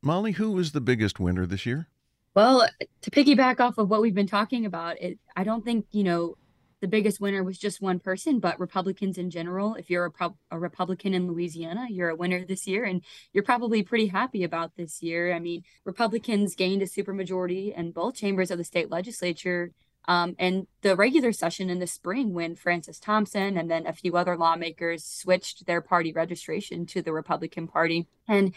Molly, 0.02 0.34
who 0.34 0.52
was 0.52 0.74
the 0.74 0.82
biggest 0.82 1.20
winner 1.20 1.46
this 1.46 1.66
year? 1.66 1.88
Well, 2.36 2.68
to 3.02 3.12
piggyback 3.12 3.60
off 3.60 3.78
of 3.78 3.90
what 3.90 4.02
we've 4.02 4.14
been 4.14 4.28
talking 4.28 4.66
about, 4.66 5.02
it 5.02 5.20
I 5.36 5.44
don't 5.44 5.64
think, 5.64 5.86
you 5.92 6.04
know, 6.04 6.36
the 6.84 6.88
biggest 6.90 7.22
winner 7.22 7.46
was 7.46 7.58
just 7.58 7.82
one 7.82 7.98
person, 7.98 8.40
but 8.40 8.60
Republicans 8.60 9.18
in 9.18 9.30
general. 9.30 9.76
If 9.76 9.90
you're 9.90 10.12
a, 10.20 10.32
a, 10.52 10.60
Republican 10.60 11.14
in 11.14 11.30
Louisiana, 11.30 11.88
you're 11.90 12.10
a 12.10 12.16
winner 12.16 12.44
this 12.44 12.68
year, 12.68 12.84
and 12.84 13.02
you're 13.32 13.46
probably 13.46 13.84
pretty 13.84 14.08
happy 14.08 14.44
about 14.44 14.76
this 14.76 15.02
year. 15.02 15.34
I 15.34 15.40
mean, 15.40 15.64
Republicans 15.86 16.56
gained 16.56 16.82
a 16.82 16.86
supermajority 16.86 17.74
in 17.74 17.94
both 17.94 18.16
chambers 18.16 18.52
of 18.52 18.58
the 18.58 18.66
state 18.66 18.92
legislature. 18.92 19.72
Um, 20.10 20.36
and 20.38 20.68
the 20.82 20.98
regular 20.98 21.32
session 21.32 21.70
in 21.70 21.80
the 21.80 21.88
spring, 21.88 22.34
when 22.34 22.58
Francis 22.58 23.00
Thompson 23.00 23.58
and 23.58 23.72
then 23.72 23.88
a 23.88 23.94
few 23.94 24.18
other 24.18 24.36
lawmakers 24.36 25.06
switched 25.06 25.66
their 25.66 25.80
party 25.80 26.12
registration 26.12 26.86
to 26.88 27.02
the 27.02 27.14
Republican 27.14 27.66
Party. 27.66 28.08
And 28.28 28.54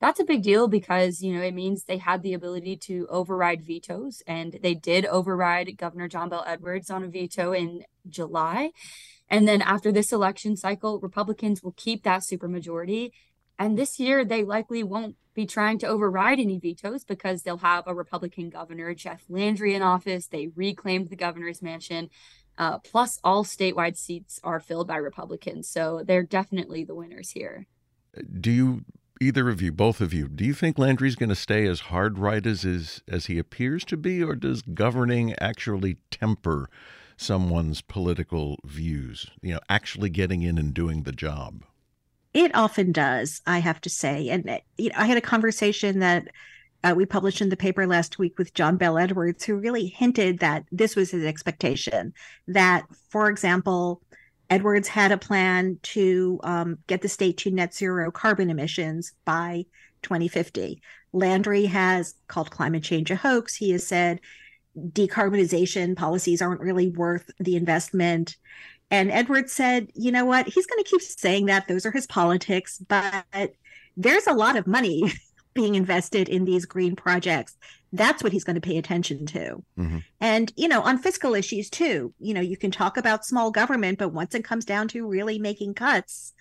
that's 0.00 0.18
a 0.18 0.24
big 0.24 0.42
deal 0.42 0.66
because 0.66 1.22
you 1.22 1.34
know 1.34 1.42
it 1.42 1.54
means 1.54 1.84
they 1.84 1.98
had 1.98 2.22
the 2.22 2.32
ability 2.32 2.76
to 2.76 3.06
override 3.10 3.62
vetoes 3.62 4.22
and 4.26 4.58
they 4.62 4.74
did 4.74 5.06
override 5.06 5.76
governor 5.76 6.08
john 6.08 6.28
bel 6.28 6.44
edwards 6.46 6.90
on 6.90 7.04
a 7.04 7.08
veto 7.08 7.52
in 7.52 7.84
july. 8.08 8.70
And 9.32 9.46
then 9.46 9.62
after 9.62 9.92
this 9.92 10.12
election 10.12 10.56
cycle 10.56 10.98
republicans 11.00 11.62
will 11.62 11.74
keep 11.76 12.02
that 12.02 12.22
supermajority. 12.22 13.10
And 13.58 13.78
this 13.78 14.00
year 14.00 14.24
they 14.24 14.42
likely 14.42 14.82
won't 14.82 15.16
be 15.34 15.46
trying 15.46 15.78
to 15.78 15.86
override 15.86 16.40
any 16.40 16.58
vetoes 16.58 17.04
because 17.04 17.42
they'll 17.42 17.58
have 17.58 17.84
a 17.86 17.94
republican 17.94 18.50
governor 18.50 18.94
jeff 18.94 19.24
landry 19.28 19.74
in 19.74 19.82
office. 19.82 20.26
They 20.26 20.48
reclaimed 20.56 21.10
the 21.10 21.16
governor's 21.16 21.62
mansion 21.62 22.08
uh, 22.58 22.78
plus 22.78 23.18
all 23.24 23.44
statewide 23.44 23.96
seats 23.96 24.40
are 24.42 24.60
filled 24.60 24.86
by 24.86 24.96
republicans. 24.96 25.68
So 25.68 26.02
they're 26.04 26.22
definitely 26.22 26.84
the 26.84 26.94
winners 26.94 27.30
here. 27.30 27.66
Do 28.40 28.50
you 28.50 28.84
either 29.20 29.48
of 29.50 29.60
you, 29.60 29.70
both 29.70 30.00
of 30.00 30.14
you, 30.14 30.26
do 30.26 30.44
you 30.44 30.54
think 30.54 30.78
Landry's 30.78 31.14
going 31.14 31.28
to 31.28 31.36
stay 31.36 31.66
as 31.66 31.80
hard 31.80 32.18
right 32.18 32.44
as, 32.44 32.64
as, 32.64 33.02
as 33.06 33.26
he 33.26 33.38
appears 33.38 33.84
to 33.84 33.96
be, 33.96 34.22
or 34.22 34.34
does 34.34 34.62
governing 34.62 35.34
actually 35.38 35.98
temper 36.10 36.70
someone's 37.16 37.82
political 37.82 38.56
views? 38.64 39.26
You 39.42 39.54
know, 39.54 39.60
actually 39.68 40.08
getting 40.08 40.42
in 40.42 40.56
and 40.56 40.72
doing 40.72 41.02
the 41.02 41.12
job. 41.12 41.64
It 42.32 42.54
often 42.54 42.92
does, 42.92 43.42
I 43.46 43.58
have 43.58 43.80
to 43.82 43.90
say. 43.90 44.30
And 44.30 44.48
uh, 44.48 44.58
you 44.78 44.88
know, 44.88 44.94
I 44.96 45.06
had 45.06 45.18
a 45.18 45.22
conversation 45.22 45.98
that 45.98 46.28
uh, 46.82 46.94
we 46.96 47.04
published 47.04 47.42
in 47.42 47.50
the 47.50 47.56
paper 47.56 47.86
last 47.86 48.18
week 48.18 48.38
with 48.38 48.54
John 48.54 48.76
Bel 48.76 48.96
Edwards, 48.96 49.44
who 49.44 49.56
really 49.56 49.86
hinted 49.86 50.38
that 50.38 50.64
this 50.72 50.96
was 50.96 51.10
his 51.10 51.24
expectation. 51.24 52.14
That, 52.46 52.86
for 53.10 53.28
example, 53.28 54.00
Edwards 54.50 54.88
had 54.88 55.12
a 55.12 55.18
plan 55.18 55.78
to 55.82 56.40
um, 56.42 56.78
get 56.88 57.00
the 57.00 57.08
state 57.08 57.38
to 57.38 57.50
net 57.50 57.72
zero 57.72 58.10
carbon 58.10 58.50
emissions 58.50 59.12
by 59.24 59.64
2050. 60.02 60.82
Landry 61.12 61.66
has 61.66 62.14
called 62.28 62.50
climate 62.50 62.82
change 62.82 63.10
a 63.10 63.16
hoax. 63.16 63.54
He 63.54 63.70
has 63.70 63.86
said 63.86 64.20
decarbonization 64.76 65.96
policies 65.96 66.42
aren't 66.42 66.60
really 66.60 66.90
worth 66.90 67.30
the 67.38 67.56
investment. 67.56 68.36
And 68.90 69.10
Edwards 69.10 69.52
said, 69.52 69.88
you 69.94 70.10
know 70.10 70.24
what? 70.24 70.48
He's 70.48 70.66
going 70.66 70.82
to 70.82 70.90
keep 70.90 71.00
saying 71.00 71.46
that. 71.46 71.68
Those 71.68 71.86
are 71.86 71.92
his 71.92 72.06
politics, 72.06 72.78
but 72.78 73.54
there's 73.96 74.26
a 74.26 74.32
lot 74.32 74.56
of 74.56 74.66
money 74.66 75.12
being 75.54 75.74
invested 75.74 76.28
in 76.28 76.44
these 76.44 76.64
green 76.64 76.96
projects 76.96 77.56
that's 77.92 78.22
what 78.22 78.32
he's 78.32 78.44
going 78.44 78.54
to 78.54 78.60
pay 78.60 78.78
attention 78.78 79.26
to. 79.26 79.62
Mm-hmm. 79.78 79.98
And, 80.20 80.52
you 80.56 80.68
know, 80.68 80.82
on 80.82 80.98
fiscal 80.98 81.34
issues 81.34 81.68
too, 81.68 82.14
you 82.20 82.34
know, 82.34 82.40
you 82.40 82.56
can 82.56 82.70
talk 82.70 82.96
about 82.96 83.24
small 83.24 83.50
government, 83.50 83.98
but 83.98 84.10
once 84.10 84.34
it 84.34 84.44
comes 84.44 84.64
down 84.64 84.88
to 84.88 85.06
really 85.06 85.38
making 85.38 85.74
cuts, 85.74 86.32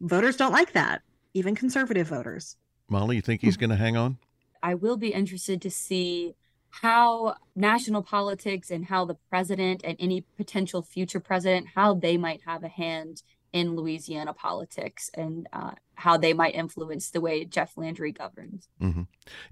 voters 0.00 0.36
don't 0.36 0.52
like 0.52 0.72
that, 0.72 1.02
even 1.34 1.54
conservative 1.54 2.08
voters. 2.08 2.56
Molly, 2.88 3.16
you 3.16 3.22
think 3.22 3.40
he's 3.40 3.56
going 3.56 3.70
to 3.70 3.76
hang 3.76 3.96
on? 3.96 4.18
I 4.62 4.74
will 4.74 4.96
be 4.96 5.12
interested 5.12 5.60
to 5.62 5.70
see 5.70 6.34
how 6.70 7.36
national 7.54 8.02
politics 8.02 8.70
and 8.70 8.86
how 8.86 9.04
the 9.04 9.14
president 9.30 9.82
and 9.84 9.96
any 10.00 10.22
potential 10.36 10.82
future 10.82 11.20
president 11.20 11.68
how 11.74 11.94
they 11.94 12.16
might 12.16 12.40
have 12.46 12.64
a 12.64 12.68
hand 12.68 13.22
in 13.54 13.76
Louisiana 13.76 14.34
politics 14.34 15.08
and 15.14 15.48
uh, 15.52 15.70
how 15.94 16.16
they 16.18 16.32
might 16.32 16.56
influence 16.56 17.10
the 17.10 17.20
way 17.20 17.44
Jeff 17.44 17.78
Landry 17.78 18.10
governs. 18.10 18.68
Mm-hmm. 18.82 19.02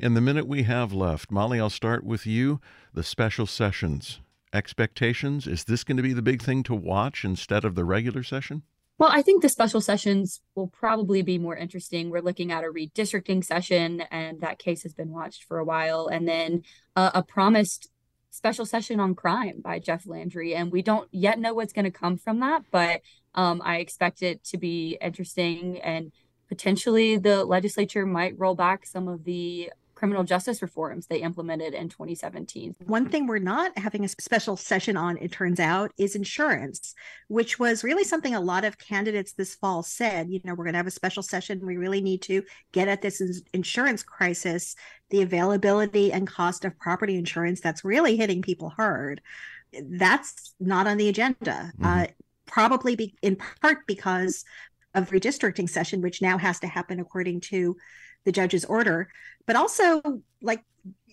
In 0.00 0.14
the 0.14 0.21
minute 0.21 0.49
we 0.49 0.64
have 0.64 0.92
left, 0.92 1.30
Molly, 1.30 1.61
I'll 1.61 1.71
start 1.71 2.04
with 2.04 2.26
you. 2.26 2.61
The 2.92 3.04
special 3.04 3.47
sessions 3.47 4.21
expectations 4.52 5.47
is 5.47 5.64
this 5.64 5.82
going 5.82 5.97
to 5.97 6.02
be 6.02 6.12
the 6.12 6.21
big 6.21 6.42
thing 6.42 6.62
to 6.64 6.75
watch 6.75 7.25
instead 7.25 7.64
of 7.64 7.75
the 7.75 7.85
regular 7.85 8.23
session? 8.23 8.62
Well, 8.99 9.11
I 9.11 9.23
think 9.23 9.40
the 9.40 9.49
special 9.49 9.80
sessions 9.80 10.42
will 10.54 10.68
probably 10.68 11.23
be 11.23 11.38
more 11.38 11.56
interesting. 11.56 12.11
We're 12.11 12.21
looking 12.21 12.52
at 12.52 12.64
a 12.64 12.68
redistricting 12.68 13.42
session, 13.44 14.02
and 14.11 14.40
that 14.40 14.59
case 14.59 14.82
has 14.82 14.92
been 14.94 15.11
watched 15.11 15.44
for 15.44 15.59
a 15.59 15.64
while, 15.64 16.09
and 16.09 16.28
then 16.28 16.62
uh, 16.94 17.11
a 17.14 17.23
promised 17.23 17.88
special 18.32 18.64
session 18.64 18.98
on 18.98 19.14
crime 19.14 19.60
by 19.60 19.78
Jeff 19.78 20.06
Landry. 20.06 20.54
And 20.54 20.72
we 20.72 20.82
don't 20.82 21.06
yet 21.12 21.38
know 21.38 21.52
what's 21.52 21.72
going 21.72 21.84
to 21.84 21.90
come 21.90 22.16
from 22.16 22.40
that, 22.40 22.64
but 22.70 23.02
um, 23.34 23.60
I 23.64 23.76
expect 23.76 24.22
it 24.22 24.42
to 24.44 24.56
be 24.56 24.98
interesting 25.00 25.78
and 25.80 26.10
potentially 26.48 27.18
the 27.18 27.44
legislature 27.44 28.06
might 28.06 28.38
roll 28.38 28.54
back 28.54 28.86
some 28.86 29.06
of 29.06 29.24
the 29.24 29.70
criminal 30.02 30.25
justice 30.25 30.61
reforms 30.62 31.06
they 31.06 31.23
implemented 31.23 31.75
in 31.75 31.88
2017. 31.88 32.75
One 32.87 33.09
thing 33.09 33.28
we're 33.28 33.38
not 33.38 33.78
having 33.78 34.04
a 34.04 34.09
special 34.09 34.56
session 34.56 34.97
on, 34.97 35.16
it 35.18 35.30
turns 35.30 35.61
out, 35.61 35.92
is 35.97 36.16
insurance, 36.16 36.97
which 37.28 37.61
was 37.61 37.85
really 37.85 38.02
something 38.02 38.35
a 38.35 38.40
lot 38.40 38.64
of 38.64 38.78
candidates 38.78 39.35
this 39.35 39.54
fall 39.54 39.85
said, 39.85 40.28
you 40.28 40.40
know, 40.42 40.54
we're 40.54 40.64
going 40.64 40.73
to 40.73 40.78
have 40.78 40.88
a 40.88 40.90
special 40.90 41.23
session. 41.23 41.64
We 41.64 41.76
really 41.76 42.00
need 42.00 42.21
to 42.23 42.42
get 42.73 42.88
at 42.88 43.00
this 43.00 43.23
insurance 43.52 44.02
crisis, 44.02 44.75
the 45.11 45.23
availability 45.23 46.12
and 46.12 46.26
cost 46.26 46.64
of 46.64 46.76
property 46.80 47.16
insurance 47.16 47.61
that's 47.61 47.85
really 47.85 48.16
hitting 48.16 48.42
people 48.42 48.71
hard. 48.71 49.21
That's 49.85 50.52
not 50.59 50.88
on 50.88 50.97
the 50.97 51.11
agenda. 51.11 51.71
Mm-hmm. 51.78 51.85
Uh, 51.85 52.06
probably 52.47 52.97
be, 52.97 53.14
in 53.23 53.37
part 53.37 53.87
because 53.87 54.44
of 54.97 55.11
redistricting 55.11 55.71
session, 55.71 56.02
which 56.02 56.21
now 56.21 56.38
has 56.38 56.59
to 56.59 56.66
happen 56.66 56.99
according 56.99 57.40
to 57.42 57.76
the 58.24 58.32
judge's 58.32 58.64
order. 58.64 59.08
But 59.46 59.56
also, 59.56 60.02
like 60.40 60.64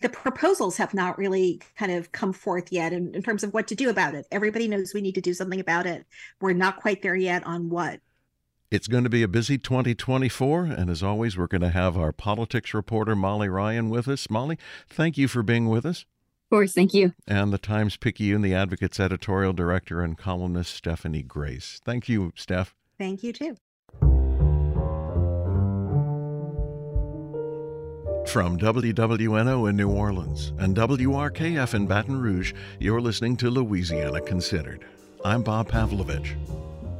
the 0.02 0.10
proposals 0.10 0.78
have 0.78 0.94
not 0.94 1.18
really 1.18 1.62
kind 1.78 1.92
of 1.92 2.12
come 2.12 2.34
forth 2.34 2.72
yet 2.72 2.94
in, 2.94 3.14
in 3.14 3.22
terms 3.22 3.44
of 3.44 3.54
what 3.54 3.68
to 3.68 3.76
do 3.76 3.90
about 3.90 4.16
it. 4.16 4.26
Everybody 4.32 4.68
knows 4.68 4.94
we 4.94 5.02
need 5.02 5.16
to 5.16 5.22
do 5.22 5.34
something 5.34 5.60
about 5.60 5.86
it. 5.86 6.06
We're 6.42 6.54
not 6.54 6.80
quite 6.80 7.02
there 7.02 7.16
yet 7.16 7.46
on 7.46 7.70
what. 7.70 8.00
It's 8.72 8.88
going 8.88 9.04
to 9.04 9.10
be 9.10 9.24
a 9.24 9.28
busy 9.28 9.58
2024. 9.58 10.66
And 10.66 10.90
as 10.90 11.02
always, 11.02 11.38
we're 11.38 11.48
going 11.48 11.62
to 11.62 11.70
have 11.70 11.98
our 11.98 12.12
politics 12.12 12.74
reporter, 12.74 13.16
Molly 13.16 13.50
Ryan, 13.50 13.90
with 13.90 14.08
us. 14.08 14.30
Molly, 14.30 14.58
thank 14.88 15.18
you 15.18 15.28
for 15.28 15.42
being 15.42 15.70
with 15.70 15.86
us. 15.86 16.06
Of 16.46 16.56
course, 16.56 16.74
thank 16.74 16.94
you. 16.94 17.14
And 17.28 17.52
the 17.52 17.58
Times 17.58 17.98
Picayune, 17.98 18.42
the 18.42 18.54
Advocate's 18.54 19.00
editorial 19.00 19.54
director 19.54 20.02
and 20.02 20.18
columnist 20.18 20.76
Stephanie 20.76 21.24
Grace. 21.24 21.80
Thank 21.84 22.10
you, 22.10 22.32
Steph. 22.36 22.76
Thank 22.98 23.24
you, 23.24 23.34
too. 23.34 23.58
From 28.30 28.60
WWNO 28.60 29.68
in 29.72 29.76
New 29.76 29.90
Orleans 29.90 30.54
and 30.60 30.78
WRKF 30.78 31.74
in 31.74 31.88
Baton 31.88 32.22
Rouge, 32.22 32.54
you're 32.78 33.02
listening 33.02 33.36
to 33.38 33.50
Louisiana 33.50 34.22
Considered. 34.22 34.86
I'm 35.26 35.42
Bob 35.42 35.70
Pavlovich. 35.70 36.36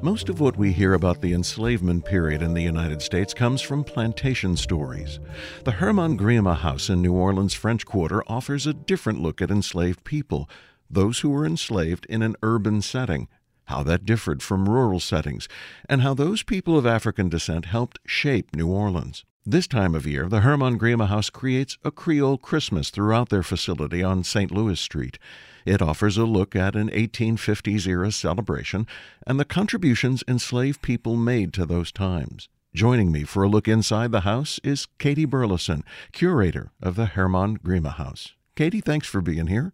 Most 0.02 0.30
of 0.30 0.40
what 0.40 0.58
we 0.58 0.72
hear 0.72 0.96
about 0.96 1.22
the 1.22 1.34
enslavement 1.34 2.04
period 2.04 2.42
in 2.42 2.56
the 2.56 2.64
United 2.64 3.04
States 3.04 3.36
comes 3.36 3.62
from 3.62 3.84
plantation 3.84 4.58
stories. 4.58 5.20
The 5.66 5.74
Hermann 5.74 6.18
Grima 6.18 6.58
House 6.58 6.90
in 6.90 7.04
New 7.04 7.14
Orleans' 7.14 7.54
French 7.54 7.86
Quarter 7.86 8.24
offers 8.26 8.66
a 8.66 8.74
different 8.74 9.22
look 9.22 9.40
at 9.40 9.52
enslaved 9.52 10.04
people, 10.04 10.50
those 10.90 11.20
who 11.20 11.30
were 11.30 11.46
enslaved 11.46 12.08
in 12.08 12.24
an 12.24 12.38
urban 12.42 12.82
setting, 12.82 13.28
how 13.66 13.84
that 13.84 14.04
differed 14.04 14.42
from 14.42 14.68
rural 14.68 15.00
settings, 15.00 15.48
and 15.88 16.02
how 16.02 16.16
those 16.16 16.42
people 16.42 16.76
of 16.76 16.88
African 16.88 17.30
descent 17.30 17.66
helped 17.66 18.00
shape 18.08 18.56
New 18.56 18.68
Orleans. 18.68 19.26
This 19.46 19.68
time 19.68 19.96
of 19.96 20.06
year, 20.06 20.28
the 20.28 20.42
Hermann 20.42 20.78
Grima 20.78 21.08
House 21.08 21.30
creates 21.30 21.78
a 21.84 21.92
Creole 21.92 22.38
Christmas 22.38 22.90
throughout 22.90 23.30
their 23.30 23.42
facility 23.42 24.04
on 24.04 24.24
St. 24.24 24.52
Louis 24.52 24.80
Street. 24.80 25.18
It 25.66 25.82
offers 25.82 26.18
a 26.18 26.26
look 26.26 26.58
at 26.58 26.76
an 26.76 26.90
1850s 26.90 27.88
era 27.88 28.12
celebration 28.12 28.86
and 29.26 29.40
the 29.40 29.46
contributions 29.46 30.26
enslaved 30.28 30.82
people 30.82 31.16
made 31.16 31.54
to 31.54 31.66
those 31.66 31.92
times. 31.92 32.50
Joining 32.76 33.14
me 33.14 33.24
for 33.24 33.42
a 33.44 33.50
look 33.50 33.68
inside 33.68 34.12
the 34.12 34.22
house 34.22 34.60
is 34.62 34.88
Katie 35.00 35.26
Burleson, 35.26 35.84
curator 36.12 36.72
of 36.84 36.96
the 36.96 37.08
Hermann 37.08 37.60
Grima 37.60 37.94
House. 37.94 38.34
Katie, 38.56 38.82
thanks 38.82 39.08
for 39.08 39.22
being 39.22 39.48
here. 39.48 39.72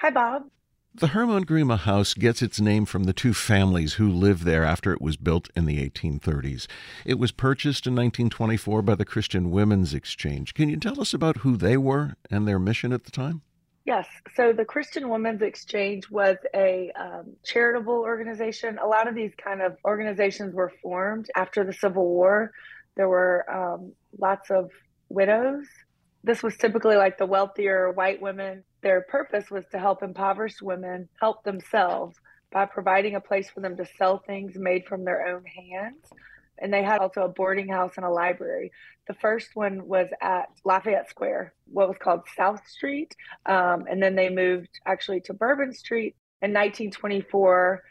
Hi, 0.00 0.10
Bob. 0.10 0.50
The 0.96 1.08
Hermann 1.08 1.44
Grima 1.44 1.76
House 1.76 2.14
gets 2.14 2.40
its 2.40 2.60
name 2.60 2.84
from 2.84 3.02
the 3.02 3.12
two 3.12 3.34
families 3.34 3.94
who 3.94 4.08
lived 4.08 4.44
there 4.44 4.62
after 4.62 4.92
it 4.92 5.02
was 5.02 5.16
built 5.16 5.50
in 5.56 5.64
the 5.64 5.90
1830s. 5.90 6.68
It 7.04 7.18
was 7.18 7.32
purchased 7.32 7.88
in 7.88 7.94
1924 7.94 8.80
by 8.82 8.94
the 8.94 9.04
Christian 9.04 9.50
Women's 9.50 9.92
Exchange. 9.92 10.54
Can 10.54 10.68
you 10.68 10.76
tell 10.76 11.00
us 11.00 11.12
about 11.12 11.38
who 11.38 11.56
they 11.56 11.76
were 11.76 12.14
and 12.30 12.46
their 12.46 12.60
mission 12.60 12.92
at 12.92 13.02
the 13.02 13.10
time? 13.10 13.42
Yes. 13.84 14.06
So 14.36 14.52
the 14.52 14.64
Christian 14.64 15.08
Women's 15.08 15.42
Exchange 15.42 16.08
was 16.10 16.36
a 16.54 16.92
um, 16.94 17.32
charitable 17.44 17.94
organization. 17.94 18.78
A 18.78 18.86
lot 18.86 19.08
of 19.08 19.16
these 19.16 19.32
kind 19.34 19.62
of 19.62 19.76
organizations 19.84 20.54
were 20.54 20.72
formed 20.80 21.28
after 21.34 21.64
the 21.64 21.72
Civil 21.72 22.06
War. 22.06 22.52
There 22.94 23.08
were 23.08 23.44
um, 23.50 23.94
lots 24.16 24.48
of 24.48 24.70
widows. 25.08 25.66
This 26.22 26.40
was 26.40 26.56
typically 26.56 26.94
like 26.94 27.18
the 27.18 27.26
wealthier 27.26 27.90
white 27.90 28.22
women. 28.22 28.62
Their 28.84 29.00
purpose 29.00 29.50
was 29.50 29.64
to 29.72 29.78
help 29.78 30.02
impoverished 30.02 30.60
women 30.60 31.08
help 31.18 31.42
themselves 31.42 32.18
by 32.52 32.66
providing 32.66 33.14
a 33.14 33.20
place 33.20 33.48
for 33.48 33.60
them 33.60 33.78
to 33.78 33.86
sell 33.96 34.18
things 34.18 34.56
made 34.56 34.84
from 34.86 35.06
their 35.06 35.26
own 35.26 35.42
hands. 35.46 36.04
And 36.58 36.72
they 36.72 36.82
had 36.82 37.00
also 37.00 37.22
a 37.22 37.28
boarding 37.28 37.68
house 37.68 37.94
and 37.96 38.04
a 38.04 38.10
library. 38.10 38.72
The 39.08 39.14
first 39.14 39.56
one 39.56 39.88
was 39.88 40.08
at 40.20 40.50
Lafayette 40.66 41.08
Square, 41.08 41.54
what 41.64 41.88
was 41.88 41.96
called 41.98 42.24
South 42.36 42.60
Street. 42.68 43.16
Um, 43.46 43.86
and 43.90 44.02
then 44.02 44.16
they 44.16 44.28
moved 44.28 44.68
actually 44.84 45.22
to 45.22 45.32
Bourbon 45.32 45.72
Street 45.72 46.14
in 46.42 46.50
1924. 46.50 47.82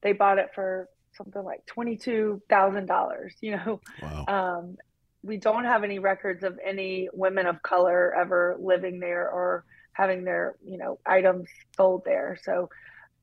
They 0.00 0.14
bought 0.14 0.38
it 0.38 0.48
for 0.54 0.88
something 1.12 1.44
like 1.44 1.60
$22,000, 1.66 3.30
you 3.42 3.50
know. 3.50 3.80
Wow. 4.00 4.24
Um, 4.28 4.76
we 5.22 5.36
don't 5.36 5.66
have 5.66 5.84
any 5.84 5.98
records 5.98 6.42
of 6.42 6.58
any 6.64 7.10
women 7.12 7.44
of 7.44 7.62
color 7.62 8.14
ever 8.14 8.56
living 8.58 8.98
there 8.98 9.28
or 9.28 9.66
having 9.98 10.22
their, 10.22 10.54
you 10.64 10.78
know, 10.78 10.98
items 11.04 11.48
sold 11.76 12.04
there. 12.04 12.38
So 12.44 12.70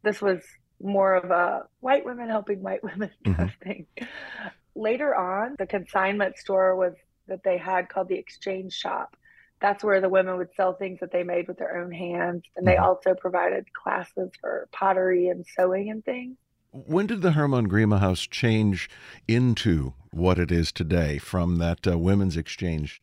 this 0.03 0.21
was 0.21 0.41
more 0.83 1.15
of 1.15 1.31
a 1.31 1.63
white 1.79 2.05
women 2.05 2.29
helping 2.29 2.61
white 2.61 2.83
women 2.83 3.09
kind 3.23 3.49
of 3.49 3.55
thing. 3.63 3.87
Later 4.75 5.15
on, 5.15 5.55
the 5.57 5.65
consignment 5.65 6.37
store 6.37 6.75
was 6.75 6.93
that 7.27 7.43
they 7.43 7.57
had 7.57 7.87
called 7.87 8.09
the 8.09 8.15
exchange 8.15 8.73
shop. 8.73 9.15
That's 9.61 9.85
where 9.85 10.01
the 10.01 10.09
women 10.09 10.37
would 10.37 10.49
sell 10.57 10.73
things 10.73 10.99
that 10.99 11.13
they 11.13 11.23
made 11.23 11.47
with 11.47 11.57
their 11.57 11.77
own 11.81 11.91
hands. 11.91 12.43
And 12.57 12.67
they 12.67 12.75
also 12.75 13.15
provided 13.15 13.73
classes 13.73 14.31
for 14.41 14.67
pottery 14.73 15.29
and 15.29 15.45
sewing 15.55 15.89
and 15.89 16.03
things. 16.03 16.35
When 16.71 17.07
did 17.07 17.21
the 17.21 17.31
Hermann 17.31 17.69
Grima 17.69 17.99
House 17.99 18.27
change 18.27 18.89
into 19.29 19.93
what 20.11 20.37
it 20.37 20.51
is 20.51 20.73
today 20.73 21.19
from 21.19 21.55
that 21.55 21.87
uh, 21.87 21.97
women's 21.97 22.35
exchange? 22.35 23.01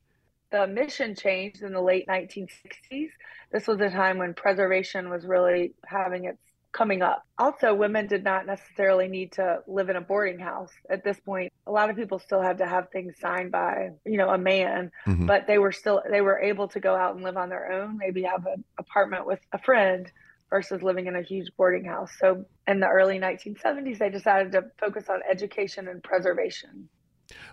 The 0.53 0.67
mission 0.67 1.15
changed 1.15 1.63
in 1.63 1.73
the 1.73 1.81
late 1.81 2.07
1960s. 2.07 3.11
This 3.51 3.67
was 3.67 3.81
a 3.81 3.91
time 3.91 4.19
when 4.19 4.35
preservation 4.35 5.11
was 5.11 5.27
really 5.27 5.75
having 5.87 6.27
its 6.27 6.39
coming 6.73 7.03
up. 7.03 7.23
Also, 7.39 7.75
women 7.75 8.07
did 8.07 8.25
not 8.25 8.47
necessarily 8.47 9.07
need 9.07 9.33
to 9.33 9.61
live 9.67 9.91
in 9.91 9.97
a 9.97 10.01
boarding 10.01 10.39
house 10.39 10.73
at 10.89 11.05
this 11.05 11.21
point. 11.21 11.53
A 11.67 11.71
lot 11.71 11.91
of 11.91 11.97
people 11.97 12.19
still 12.19 12.41
had 12.41 12.59
to 12.59 12.67
have 12.67 12.89
things 12.91 13.15
signed 13.21 13.53
by, 13.53 13.91
you 14.07 14.17
know, 14.17 14.31
a 14.31 14.39
man, 14.39 14.91
Mhm. 15.07 15.27
but 15.27 15.47
they 15.47 15.59
were 15.59 15.73
still 15.73 16.03
they 16.09 16.23
were 16.23 16.41
able 16.41 16.69
to 16.69 16.81
go 16.81 16.95
out 16.95 17.15
and 17.15 17.25
live 17.25 17.37
on 17.37 17.51
their 17.51 17.71
own, 17.73 17.99
maybe 17.99 18.23
have 18.23 18.47
an 18.47 18.65
apartment 18.79 19.27
with 19.27 19.41
a 19.53 19.59
friend 19.59 20.11
versus 20.49 20.83
living 20.83 21.07
in 21.07 21.17
a 21.17 21.23
huge 21.23 21.51
boarding 21.57 21.85
house. 21.85 22.13
So, 22.19 22.47
in 22.67 22.81
the 22.81 22.89
early 22.89 23.19
1970s, 23.19 23.99
they 23.99 24.11
decided 24.11 24.53
to 24.53 24.71
focus 24.79 25.09
on 25.09 25.21
education 25.29 25.89
and 25.89 26.03
preservation. 26.03 26.89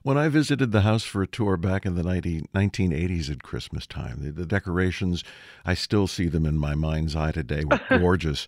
When 0.03 0.17
I 0.17 0.27
visited 0.29 0.71
the 0.71 0.81
house 0.81 1.03
for 1.03 1.21
a 1.21 1.27
tour 1.27 1.57
back 1.57 1.85
in 1.85 1.95
the 1.95 2.03
90, 2.03 2.43
1980s 2.53 3.29
at 3.29 3.43
Christmas 3.43 3.85
time, 3.85 4.23
the, 4.23 4.31
the 4.31 4.45
decorations, 4.45 5.23
I 5.65 5.73
still 5.73 6.07
see 6.07 6.27
them 6.27 6.45
in 6.45 6.57
my 6.57 6.75
mind's 6.75 7.15
eye 7.15 7.31
today, 7.31 7.63
were 7.65 7.81
gorgeous. 7.99 8.47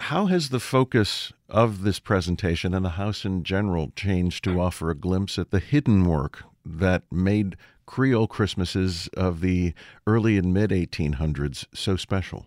How 0.00 0.26
has 0.26 0.48
the 0.48 0.60
focus 0.60 1.32
of 1.48 1.82
this 1.82 1.98
presentation 1.98 2.74
and 2.74 2.84
the 2.84 2.90
house 2.90 3.24
in 3.24 3.42
general 3.42 3.92
changed 3.96 4.44
to 4.44 4.60
offer 4.60 4.90
a 4.90 4.94
glimpse 4.94 5.38
at 5.38 5.50
the 5.50 5.60
hidden 5.60 6.04
work 6.04 6.44
that 6.64 7.02
made 7.10 7.56
Creole 7.86 8.26
Christmases 8.26 9.08
of 9.16 9.40
the 9.40 9.72
early 10.06 10.36
and 10.36 10.52
mid 10.52 10.70
1800s 10.70 11.66
so 11.72 11.96
special? 11.96 12.46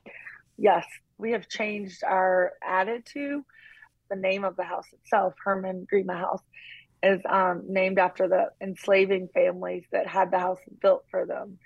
Yes, 0.58 0.86
we 1.18 1.32
have 1.32 1.48
changed 1.48 2.04
our 2.04 2.54
attitude. 2.68 3.44
The 4.10 4.16
name 4.16 4.44
of 4.44 4.56
the 4.56 4.64
house 4.64 4.88
itself, 4.92 5.36
Hermann 5.44 5.88
Grima 5.92 6.18
House, 6.18 6.42
is 7.02 7.22
um, 7.30 7.64
named 7.68 8.00
after 8.00 8.28
the 8.28 8.50
enslaving 8.62 9.30
families 9.34 9.84
that 9.92 10.08
had 10.08 10.32
the 10.32 10.40
house 10.40 10.60
built 10.82 11.06
for 11.10 11.26
them. 11.26 11.58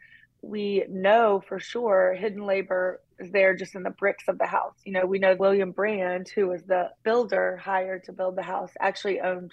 We 0.42 0.86
know 0.90 1.42
for 1.48 1.60
sure 1.60 2.14
hidden 2.14 2.46
labor 2.46 3.00
is 3.20 3.32
there 3.32 3.56
just 3.56 3.76
in 3.76 3.84
the 3.84 3.90
bricks 3.90 4.26
of 4.28 4.38
the 4.38 4.46
house. 4.46 4.76
You 4.84 4.94
know, 4.94 5.06
we 5.06 5.20
know 5.20 5.36
William 5.36 5.72
Brand, 5.72 6.28
who 6.30 6.48
was 6.48 6.62
the 6.64 6.90
builder 7.04 7.58
hired 7.58 8.04
to 8.06 8.14
build 8.14 8.36
the 8.36 8.44
house, 8.44 8.72
actually 8.80 9.22
owned 9.22 9.52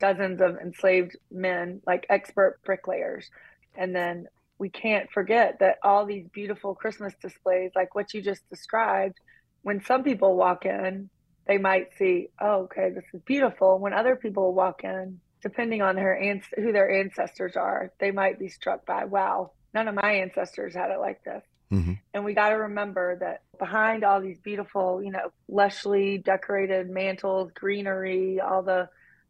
dozens 0.00 0.40
of 0.40 0.56
enslaved 0.56 1.16
men, 1.30 1.80
like 1.86 2.06
expert 2.10 2.58
bricklayers. 2.64 3.30
And 3.76 3.94
then 3.94 4.26
we 4.58 4.68
can't 4.68 5.10
forget 5.10 5.60
that 5.60 5.78
all 5.82 6.04
these 6.06 6.26
beautiful 6.32 6.74
Christmas 6.74 7.14
displays, 7.22 7.70
like 7.74 7.94
what 7.94 8.12
you 8.12 8.20
just 8.20 8.48
described, 8.50 9.18
when 9.62 9.82
some 9.84 10.02
people 10.02 10.36
walk 10.36 10.66
in, 10.66 11.08
they 11.46 11.58
might 11.58 11.88
see, 11.98 12.28
oh, 12.40 12.62
okay, 12.64 12.90
this 12.90 13.04
is 13.12 13.20
beautiful. 13.22 13.78
When 13.78 13.92
other 13.92 14.16
people 14.16 14.54
walk 14.54 14.84
in, 14.84 15.20
depending 15.42 15.82
on 15.82 15.96
their 15.96 16.16
ans- 16.16 16.46
who 16.54 16.72
their 16.72 16.90
ancestors 16.90 17.56
are, 17.56 17.92
they 17.98 18.10
might 18.12 18.38
be 18.38 18.48
struck 18.48 18.86
by, 18.86 19.04
wow, 19.04 19.50
none 19.74 19.88
of 19.88 19.94
my 19.94 20.12
ancestors 20.12 20.74
had 20.74 20.90
it 20.90 21.00
like 21.00 21.22
this. 21.24 21.42
Mhm. 21.72 21.98
And 22.12 22.24
we 22.24 22.34
got 22.34 22.50
to 22.50 22.56
remember 22.56 23.16
that 23.16 23.40
behind 23.58 24.04
all 24.04 24.20
these 24.20 24.38
beautiful, 24.40 25.02
you 25.02 25.10
know, 25.10 25.30
lushly 25.50 26.22
decorated 26.22 26.90
mantles, 26.90 27.50
greenery, 27.52 28.40
all 28.40 28.62
the 28.62 28.88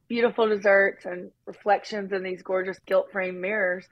beautiful 0.09 0.49
desserts 0.49 1.07
and 1.07 1.31
reflections 1.47 2.13
in 2.13 2.23
these 2.23 2.43
gorgeous 2.43 2.79
gilt 2.81 3.11
frame 3.13 3.41
mirrors, 3.41 3.89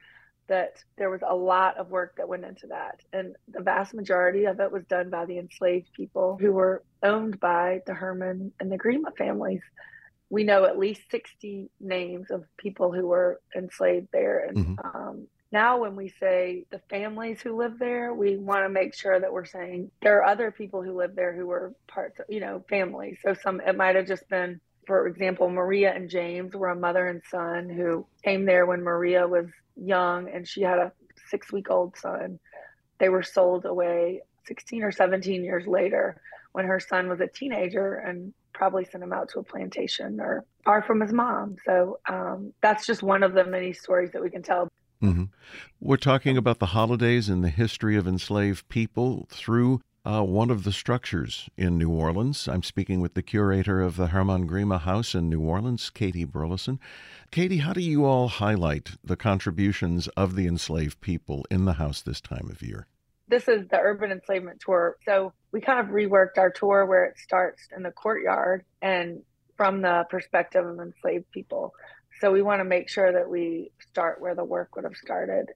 that 0.51 0.83
there 0.99 1.11
was 1.11 1.23
a 1.27 1.35
lot 1.35 1.79
of 1.79 1.91
work 1.91 2.17
that 2.17 2.29
went 2.29 2.45
into 2.45 2.67
that. 2.67 3.01
And 3.13 3.37
the 3.49 3.63
vast 3.63 3.95
majority 3.95 4.45
of 4.45 4.61
it 4.61 4.71
was 4.71 4.85
done 4.85 5.09
by 5.09 5.25
the 5.25 5.39
enslaved 5.39 5.93
people 5.95 6.37
who 6.39 6.53
were 6.53 6.83
owned 7.03 7.41
by 7.41 7.81
the 7.87 7.95
Hermann 7.95 8.53
and 8.61 8.71
the 8.71 8.79
Grima 8.79 9.17
families. 9.17 9.63
We 10.29 10.45
know 10.45 10.65
at 10.65 10.79
least 10.79 11.03
60 11.11 11.71
names 11.81 12.31
of 12.31 12.45
people 12.57 12.93
who 12.93 13.07
were 13.07 13.41
enslaved 13.57 14.09
there. 14.13 14.47
And 14.47 14.79
um, 14.85 15.27
now, 15.53 15.79
when 15.79 15.97
we 15.97 16.09
say 16.21 16.67
the 16.71 16.81
families 16.91 17.41
who 17.41 17.57
live 17.57 17.79
there, 17.79 18.13
we 18.13 18.37
want 18.37 18.65
to 18.65 18.69
make 18.69 18.95
sure 18.95 19.19
that 19.19 19.33
we're 19.33 19.45
saying 19.45 19.91
there 20.03 20.19
are 20.19 20.25
other 20.25 20.51
people 20.51 20.83
who 20.83 20.97
live 20.97 21.17
there 21.17 21.35
who 21.35 21.47
were 21.47 21.75
parts 21.89 22.19
of, 22.21 22.27
you 22.29 22.41
know, 22.41 22.65
families. 22.69 23.19
So 23.23 23.35
some, 23.35 23.61
it 23.61 23.77
might 23.77 23.97
have 23.97 24.07
just 24.07 24.29
been, 24.29 24.61
for 24.87 25.09
example, 25.09 25.49
Maria 25.49 25.93
and 25.93 26.09
James 26.09 26.55
were 26.55 26.69
a 26.69 26.77
mother 26.77 27.07
and 27.07 27.23
son 27.31 27.69
who 27.69 28.07
came 28.25 28.45
there 28.45 28.67
when 28.67 28.83
Maria 28.83 29.27
was 29.27 29.47
young 29.81 30.29
and 30.29 30.47
she 30.47 30.63
had 30.63 30.79
a 30.79 30.93
six 31.29 31.53
week 31.53 31.71
old 31.71 31.97
son. 31.97 32.39
They 32.99 33.09
were 33.09 33.23
sold 33.23 33.65
away 33.65 34.23
16 34.47 34.83
or 34.83 34.93
17 34.93 35.45
years 35.45 35.67
later 35.67 36.21
when 36.53 36.67
her 36.67 36.81
son 36.81 37.09
was 37.09 37.21
a 37.21 37.27
teenager 37.27 37.95
and 37.95 38.35
probably 38.53 38.85
sent 38.85 39.03
him 39.03 39.13
out 39.13 39.29
to 39.31 39.39
a 39.39 39.43
plantation 39.43 40.21
or 40.21 40.45
far 40.65 40.83
from 40.83 41.01
his 41.01 41.13
mom. 41.13 41.57
So 41.65 41.99
um, 42.09 42.53
that's 42.61 42.85
just 42.85 43.03
one 43.03 43.23
of 43.23 43.33
the 43.33 43.45
many 43.45 43.73
stories 43.73 44.11
that 44.13 44.23
we 44.23 44.31
can 44.31 44.43
tell. 44.43 44.69
Mm-hmm. 45.03 45.25
We're 45.81 45.97
talking 45.97 46.37
about 46.37 46.59
the 46.59 46.67
holidays 46.67 47.29
and 47.29 47.43
the 47.43 47.49
history 47.49 47.97
of 47.97 48.07
enslaved 48.07 48.69
people 48.69 49.27
through 49.31 49.81
uh, 50.05 50.23
one 50.23 50.51
of 50.51 50.65
the 50.65 50.73
structures 50.73 51.49
in 51.57 51.79
New 51.79 51.91
Orleans. 51.91 52.49
I'm 52.49 52.63
speaking 52.63 53.01
with 53.01 53.15
the 53.15 53.23
curator 53.23 53.81
of 53.81 53.97
the 53.97 54.09
Hermann 54.09 54.49
Grima 54.49 54.81
House 54.81 55.15
in 55.15 55.29
New 55.29 55.41
Orleans, 55.41 55.91
Katie 55.91 56.25
Burleson. 56.25 56.79
Katie, 57.31 57.59
how 57.59 57.73
do 57.73 57.81
you 57.81 58.05
all 58.05 58.27
highlight 58.27 58.93
the 59.05 59.17
contributions 59.17 60.09
of 60.09 60.35
the 60.35 60.49
enslaved 60.49 61.01
people 61.01 61.47
in 61.49 61.65
the 61.65 61.75
house 61.75 62.03
this 62.03 62.21
time 62.21 62.49
of 62.51 62.61
year? 62.61 62.89
This 63.29 63.47
is 63.47 63.69
the 63.69 63.79
urban 63.79 64.11
enslavement 64.11 64.61
tour. 64.61 64.97
So 65.05 65.33
we 65.53 65.61
kind 65.61 65.79
of 65.79 65.95
reworked 65.95 66.39
our 66.39 66.51
tour 66.51 66.87
where 66.87 67.05
it 67.05 67.19
starts 67.19 67.69
in 67.75 67.85
the 67.85 67.93
courtyard 67.93 68.65
and 68.83 69.23
from 69.57 69.81
the 69.81 70.07
perspective 70.11 70.67
of 70.67 70.81
enslaved 70.81 71.31
people. 71.31 71.73
So 72.21 72.33
we 72.33 72.43
want 72.43 72.61
to 72.61 72.65
make 72.65 72.89
sure 72.89 73.13
that 73.13 73.31
we 73.31 73.71
start 73.91 74.21
where 74.21 74.35
the 74.35 74.45
work 74.45 74.75
would 74.75 74.85
have 74.85 74.97
started. 74.97 75.47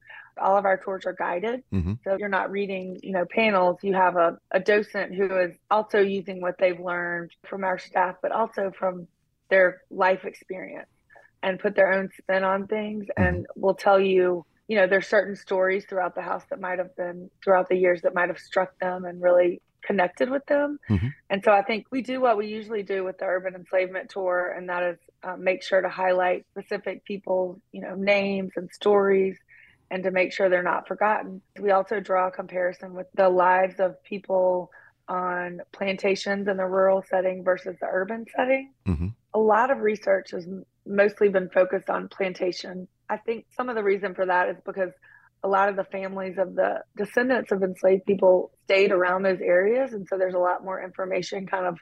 All 0.40 0.56
of 0.56 0.64
our 0.64 0.76
tours 0.76 1.06
are 1.06 1.12
guided. 1.12 1.64
Mhm. 1.72 1.98
So 2.04 2.16
you're 2.16 2.28
not 2.28 2.52
reading, 2.52 3.00
you 3.02 3.12
know, 3.12 3.24
panels. 3.24 3.78
You 3.82 3.94
have 3.94 4.14
a, 4.14 4.38
a 4.52 4.60
docent 4.60 5.12
who 5.12 5.37
is 5.38 5.56
also 5.68 5.98
using 5.98 6.40
what 6.40 6.56
they've 6.58 6.78
learned 6.78 7.32
from 7.48 7.64
our 7.64 7.78
staff, 7.78 8.16
but 8.22 8.30
also 8.30 8.70
from 8.70 9.08
their 9.50 9.82
life 9.90 10.24
experience 10.24 10.88
and 11.44 11.61
put 11.61 11.76
their 11.76 11.92
own 11.92 12.09
spin 12.18 12.42
on 12.42 12.66
things 12.66 13.07
and 13.18 13.46
will 13.54 13.74
tell 13.74 14.00
you, 14.00 14.46
you 14.66 14.76
know, 14.76 14.87
there's 14.87 15.07
certain 15.07 15.37
stories 15.37 15.85
throughout 15.85 16.14
the 16.14 16.22
house 16.22 16.42
that 16.48 16.59
might 16.59 16.78
have 16.78 16.96
been 16.96 17.30
throughout 17.44 17.68
the 17.68 17.76
years 17.76 18.00
that 18.02 18.14
might 18.14 18.30
have 18.30 18.38
struck 18.38 18.76
them 18.78 19.04
and 19.04 19.20
really 19.22 19.61
connected 19.83 20.30
with 20.30 20.44
them. 20.46 20.78
Mhm. 20.88 21.12
And 21.28 21.44
so 21.44 21.52
I 21.52 21.61
think 21.61 21.87
we 21.90 22.00
do 22.00 22.18
what 22.18 22.38
we 22.38 22.46
usually 22.46 22.83
do 22.83 23.04
with 23.04 23.18
the 23.18 23.26
urban 23.26 23.54
enslavement 23.54 24.09
tour, 24.09 24.54
and 24.57 24.70
that 24.70 24.83
is 24.83 24.98
uh, 25.22 25.37
make 25.37 25.62
sure 25.62 25.83
to 25.83 25.88
highlight 25.88 26.46
specific 26.52 27.04
people 27.04 27.61
you 27.72 27.83
know, 27.83 27.94
names 27.94 28.52
and 28.57 28.70
stories, 28.72 29.37
and 29.90 30.02
to 30.04 30.11
make 30.11 30.33
sure 30.33 30.48
they're 30.48 30.62
not 30.62 30.88
forgotten. 30.88 31.42
We 31.61 31.70
also 31.72 32.00
draw 32.00 32.28
a 32.28 32.30
comparison 32.30 32.94
with 32.94 33.09
the 33.14 33.28
lives 33.28 33.80
of 33.80 34.02
people 34.02 34.70
on 35.09 35.61
plantations 35.72 36.48
in 36.48 36.57
the 36.57 36.64
rural 36.64 37.02
setting 37.11 37.44
versus 37.44 37.76
the 37.80 37.87
urban 37.87 38.24
setting. 38.35 38.72
Mm-hmm. 38.87 39.09
A 39.35 39.38
lot 39.38 39.70
of 39.70 39.80
research 39.80 40.30
has 40.30 40.46
mostly 40.87 41.29
been 41.29 41.49
focused 41.49 41.90
on 41.90 42.09
plantation. 42.09 42.88
I 43.09 43.16
think 43.18 43.47
some 43.57 43.68
of 43.68 43.75
the 43.75 43.83
reason 43.83 44.14
for 44.14 44.27
that 44.27 44.49
is 44.49 44.57
because 44.64 44.90
a 45.42 45.49
lot 45.49 45.68
of 45.68 45.77
the 45.77 45.85
families 45.85 46.38
of 46.38 46.55
the 46.55 46.83
descendants 46.97 47.53
of 47.53 47.62
enslaved 47.62 48.07
people 48.07 48.51
stayed 48.64 48.92
around 48.92 49.23
those 49.23 49.40
areas. 49.40 49.92
And 49.92 50.07
so 50.09 50.16
there's 50.16 50.35
a 50.35 50.38
lot 50.38 50.64
more 50.64 50.83
information, 50.83 51.47
kind 51.47 51.66
of 51.66 51.79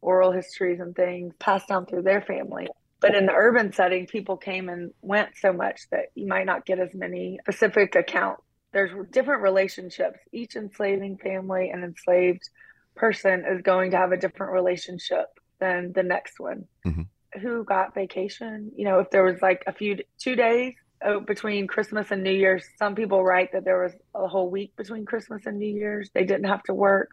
oral 0.00 0.32
histories 0.32 0.80
and 0.80 0.94
things 0.94 1.32
passed 1.38 1.68
down 1.68 1.86
through 1.86 2.02
their 2.02 2.22
family. 2.22 2.66
But 3.00 3.14
in 3.14 3.26
the 3.26 3.32
urban 3.32 3.72
setting, 3.72 4.06
people 4.06 4.36
came 4.36 4.68
and 4.68 4.92
went 5.02 5.30
so 5.36 5.52
much 5.52 5.82
that 5.90 6.06
you 6.14 6.26
might 6.26 6.46
not 6.46 6.66
get 6.66 6.78
as 6.78 6.94
many 6.94 7.38
specific 7.42 7.94
accounts. 7.94 8.42
There's 8.72 8.90
different 9.10 9.42
relationships. 9.42 10.18
Each 10.32 10.56
enslaving 10.56 11.18
family 11.18 11.70
and 11.70 11.84
enslaved 11.84 12.48
person 12.96 13.44
is 13.46 13.62
going 13.62 13.92
to 13.92 13.96
have 13.96 14.12
a 14.12 14.16
different 14.16 14.52
relationship 14.52 15.26
than 15.60 15.92
the 15.92 16.02
next 16.02 16.40
one. 16.40 16.64
Mm-hmm. 16.86 17.02
Who 17.40 17.64
got 17.64 17.94
vacation? 17.94 18.72
You 18.76 18.84
know, 18.84 19.00
if 19.00 19.10
there 19.10 19.24
was 19.24 19.40
like 19.42 19.64
a 19.66 19.72
few 19.72 19.98
two 20.18 20.36
days 20.36 20.74
oh, 21.04 21.20
between 21.20 21.66
Christmas 21.66 22.10
and 22.10 22.22
New 22.22 22.32
Year's, 22.32 22.64
some 22.78 22.94
people 22.94 23.24
write 23.24 23.52
that 23.52 23.64
there 23.64 23.82
was 23.82 23.92
a 24.14 24.28
whole 24.28 24.50
week 24.50 24.76
between 24.76 25.04
Christmas 25.04 25.46
and 25.46 25.58
New 25.58 25.74
Year's. 25.74 26.10
They 26.14 26.24
didn't 26.24 26.48
have 26.48 26.62
to 26.64 26.74
work. 26.74 27.10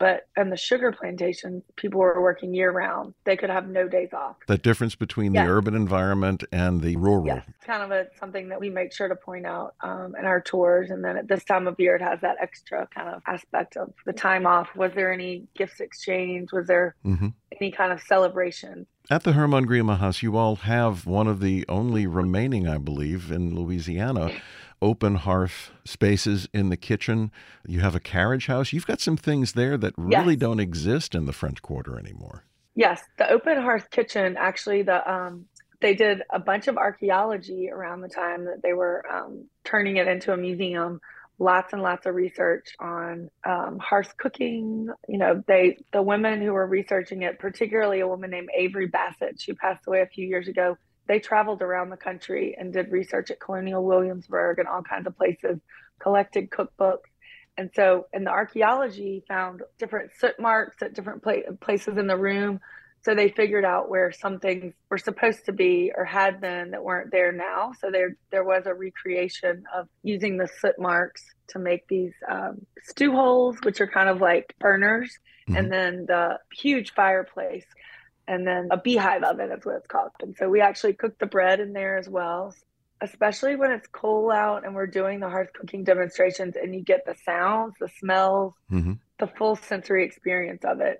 But 0.00 0.26
on 0.38 0.48
the 0.48 0.56
sugar 0.56 0.92
plantation, 0.92 1.62
people 1.76 2.00
were 2.00 2.22
working 2.22 2.54
year 2.54 2.72
round. 2.72 3.12
They 3.24 3.36
could 3.36 3.50
have 3.50 3.68
no 3.68 3.86
days 3.86 4.14
off. 4.14 4.36
The 4.48 4.56
difference 4.56 4.94
between 4.94 5.34
Yes. 5.34 5.44
the 5.44 5.52
urban 5.52 5.74
environment 5.74 6.42
and 6.50 6.80
the 6.80 6.96
rural. 6.96 7.26
Yes, 7.26 7.44
it's 7.50 7.66
kind 7.66 7.82
of 7.82 7.90
a 7.90 8.06
something 8.18 8.48
that 8.48 8.58
we 8.58 8.70
make 8.70 8.94
sure 8.94 9.08
to 9.08 9.14
point 9.14 9.44
out 9.44 9.74
um, 9.82 10.16
in 10.18 10.24
our 10.24 10.40
tours. 10.40 10.88
And 10.90 11.04
then 11.04 11.18
at 11.18 11.28
this 11.28 11.44
time 11.44 11.68
of 11.68 11.78
year, 11.78 11.96
it 11.96 12.02
has 12.02 12.18
that 12.22 12.36
extra 12.40 12.88
kind 12.94 13.10
of 13.10 13.20
aspect 13.26 13.76
of 13.76 13.92
the 14.06 14.14
time 14.14 14.46
off. 14.46 14.74
Was 14.74 14.92
there 14.94 15.12
any 15.12 15.46
gifts 15.54 15.80
exchange? 15.80 16.50
Was 16.50 16.66
there 16.66 16.96
hmm 17.04 17.28
any 17.60 17.70
kind 17.70 17.92
of 17.92 18.00
celebration? 18.00 18.86
At 19.10 19.24
the 19.24 19.32
Hermann 19.32 19.66
Grima 19.66 19.98
House, 19.98 20.22
you 20.22 20.36
all 20.36 20.56
have 20.56 21.04
one 21.04 21.26
of 21.26 21.40
the 21.40 21.66
only 21.68 22.06
remaining, 22.06 22.66
I 22.66 22.78
believe, 22.78 23.30
in 23.30 23.54
Louisiana, 23.54 24.30
open 24.82 25.16
hearth 25.16 25.70
spaces 25.84 26.48
in 26.52 26.68
the 26.70 26.76
kitchen. 26.76 27.30
You 27.66 27.80
have 27.80 27.94
a 27.94 28.00
carriage 28.00 28.46
house. 28.46 28.72
You've 28.72 28.86
got 28.86 29.00
some 29.00 29.16
things 29.16 29.52
there 29.52 29.76
that 29.78 29.94
really 29.96 30.32
Yes. 30.34 30.40
don't 30.40 30.60
exist 30.60 31.14
in 31.14 31.26
the 31.26 31.32
French 31.32 31.62
Quarter 31.62 31.98
anymore. 31.98 32.44
Yes, 32.74 33.02
the 33.18 33.28
open 33.30 33.60
hearth 33.60 33.90
kitchen. 33.90 34.36
Actually, 34.38 34.82
the 34.82 35.10
um, 35.10 35.46
they 35.80 35.94
did 35.94 36.22
a 36.30 36.38
bunch 36.38 36.68
of 36.68 36.76
archaeology 36.76 37.68
around 37.70 38.00
the 38.02 38.08
time 38.08 38.44
that 38.44 38.62
they 38.62 38.72
were 38.74 39.04
um, 39.10 39.46
turning 39.64 39.96
it 39.96 40.06
into 40.06 40.32
a 40.32 40.36
museum. 40.36 41.00
Lots 41.38 41.72
and 41.72 41.82
lots 41.82 42.04
of 42.04 42.14
research 42.14 42.74
on 42.78 43.30
um, 43.44 43.78
hearth 43.78 44.14
cooking. 44.18 44.88
You 45.08 45.18
know, 45.18 45.42
they 45.46 45.78
the 45.92 46.02
women 46.02 46.42
who 46.42 46.52
were 46.52 46.66
researching 46.66 47.22
it, 47.22 47.38
particularly 47.38 48.00
a 48.00 48.08
woman 48.08 48.30
named 48.30 48.50
Avery 48.54 48.86
Bassett, 48.86 49.40
she 49.40 49.54
passed 49.54 49.86
away 49.86 50.02
a 50.02 50.06
few 50.06 50.26
years 50.26 50.48
ago. 50.48 50.76
They 51.10 51.18
traveled 51.18 51.60
around 51.60 51.90
the 51.90 51.96
country 51.96 52.54
and 52.56 52.72
did 52.72 52.92
research 52.92 53.32
at 53.32 53.40
Colonial 53.40 53.82
Williamsburg 53.82 54.60
and 54.60 54.68
all 54.68 54.82
kinds 54.82 55.08
of 55.08 55.16
places, 55.16 55.58
collected 55.98 56.50
cookbooks. 56.50 57.10
And 57.58 57.68
so, 57.74 58.06
in 58.12 58.22
the 58.22 58.30
archaeology, 58.30 59.24
found 59.26 59.62
different 59.76 60.12
soot 60.20 60.38
marks 60.38 60.80
at 60.82 60.94
different 60.94 61.24
pla- 61.24 61.50
places 61.60 61.98
in 61.98 62.06
the 62.06 62.16
room. 62.16 62.60
So 63.02 63.16
they 63.16 63.28
figured 63.28 63.64
out 63.64 63.90
where 63.90 64.12
some 64.12 64.38
things 64.38 64.72
were 64.88 64.98
supposed 64.98 65.46
to 65.46 65.52
be 65.52 65.90
or 65.96 66.04
had 66.04 66.40
been 66.40 66.70
that 66.70 66.84
weren't 66.84 67.10
there 67.10 67.32
now. 67.32 67.72
So 67.80 67.90
there, 67.90 68.16
there 68.30 68.44
was 68.44 68.66
a 68.66 68.74
recreation 68.74 69.64
of 69.74 69.88
using 70.04 70.36
the 70.36 70.48
soot 70.60 70.78
marks 70.78 71.24
to 71.48 71.58
make 71.58 71.88
these 71.88 72.14
um, 72.30 72.64
stew 72.84 73.10
holes, 73.10 73.56
which 73.64 73.80
are 73.80 73.88
kind 73.88 74.08
of 74.08 74.20
like 74.20 74.54
burners, 74.60 75.18
and 75.48 75.72
then 75.72 76.06
the 76.06 76.38
huge 76.52 76.94
fireplace, 76.94 77.66
and 78.32 78.46
then 78.46 78.68
a 78.70 78.76
beehive 78.76 79.22
oven 79.22 79.50
is 79.50 79.64
what 79.66 79.76
it's 79.76 79.86
called. 79.86 80.10
And 80.22 80.34
so 80.38 80.48
we 80.48 80.60
actually 80.60 80.94
cook 80.94 81.18
the 81.18 81.26
bread 81.26 81.60
in 81.60 81.72
there 81.72 81.98
as 81.98 82.08
well 82.08 82.54
especially 83.02 83.56
when 83.56 83.70
it's 83.72 83.86
cold 83.86 84.30
out 84.30 84.64
and 84.66 84.74
we're 84.74 84.86
doing 84.86 85.20
the 85.20 85.28
hearth 85.28 85.48
cooking 85.54 85.84
demonstrations 85.84 86.54
and 86.54 86.74
you 86.74 86.82
get 86.82 87.00
the 87.06 87.14
sounds, 87.24 87.72
the 87.80 87.88
smells, 87.98 88.52
Mm-hmm. 88.70 88.92
the 89.18 89.26
full 89.26 89.56
sensory 89.56 90.04
experience 90.04 90.62
of 90.66 90.80
it. 90.82 90.98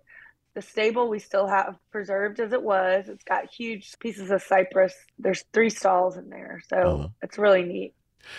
The 0.55 0.63
stable 0.63 1.11
we 1.11 1.19
still 1.19 1.47
have 1.47 1.77
preserved 1.93 2.41
as 2.41 2.55
it 2.55 2.63
was. 2.63 3.11
It's 3.11 3.23
got 3.25 3.53
huge 3.53 3.99
pieces 4.01 4.31
of 4.31 4.41
cypress. 4.43 4.95
There's 5.19 5.45
three 5.53 5.69
stalls 5.69 6.17
in 6.17 6.31
there. 6.31 6.63
So 6.69 6.77
Uh-huh. 6.79 7.09
it's 7.23 7.37
really 7.37 7.65
neat. 7.65 7.93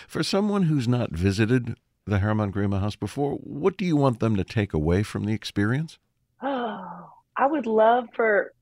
For 0.08 0.23
someone 0.23 0.63
who's 0.63 0.88
not 0.88 1.12
visited 1.12 1.75
the 2.08 2.17
Hermann 2.17 2.51
Grima 2.51 2.80
House 2.80 2.95
before, 2.95 3.36
what 3.36 3.77
do 3.77 3.86
you 3.86 3.95
want 3.95 4.19
them 4.19 4.36
to 4.38 4.43
take 4.43 4.73
away 4.73 5.04
from 5.04 5.25
the 5.25 5.34
experience? 5.34 5.99
Oh, 6.41 7.10
I 7.38 7.45
would 7.45 7.67
love 7.67 8.06
for 8.15 8.54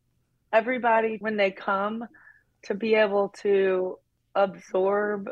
everybody 0.52 1.18
when 1.20 1.38
they 1.38 1.52
come 1.52 2.06
to 2.64 2.74
be 2.74 2.96
able 2.96 3.30
to 3.42 3.98
absorb 4.36 5.30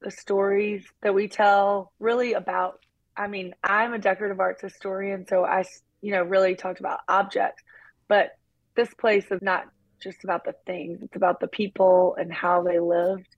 the 0.00 0.10
stories 0.10 0.84
that 1.02 1.14
we 1.14 1.28
tell 1.28 1.92
really 1.98 2.32
about 2.32 2.80
I 3.16 3.26
mean, 3.26 3.54
I'm 3.62 3.92
a 3.92 3.98
decorative 3.98 4.40
arts 4.40 4.62
historian, 4.62 5.26
so 5.28 5.44
i 5.44 5.64
you 6.00 6.12
know, 6.12 6.22
really 6.22 6.54
talked 6.54 6.80
about 6.80 7.00
objects, 7.08 7.62
but 8.08 8.30
this 8.74 8.92
place 8.94 9.26
is 9.30 9.42
not 9.42 9.66
just 10.02 10.24
about 10.24 10.44
the 10.44 10.54
things, 10.66 11.00
it's 11.02 11.16
about 11.16 11.40
the 11.40 11.48
people 11.48 12.16
and 12.18 12.32
how 12.32 12.62
they 12.62 12.78
lived. 12.78 13.28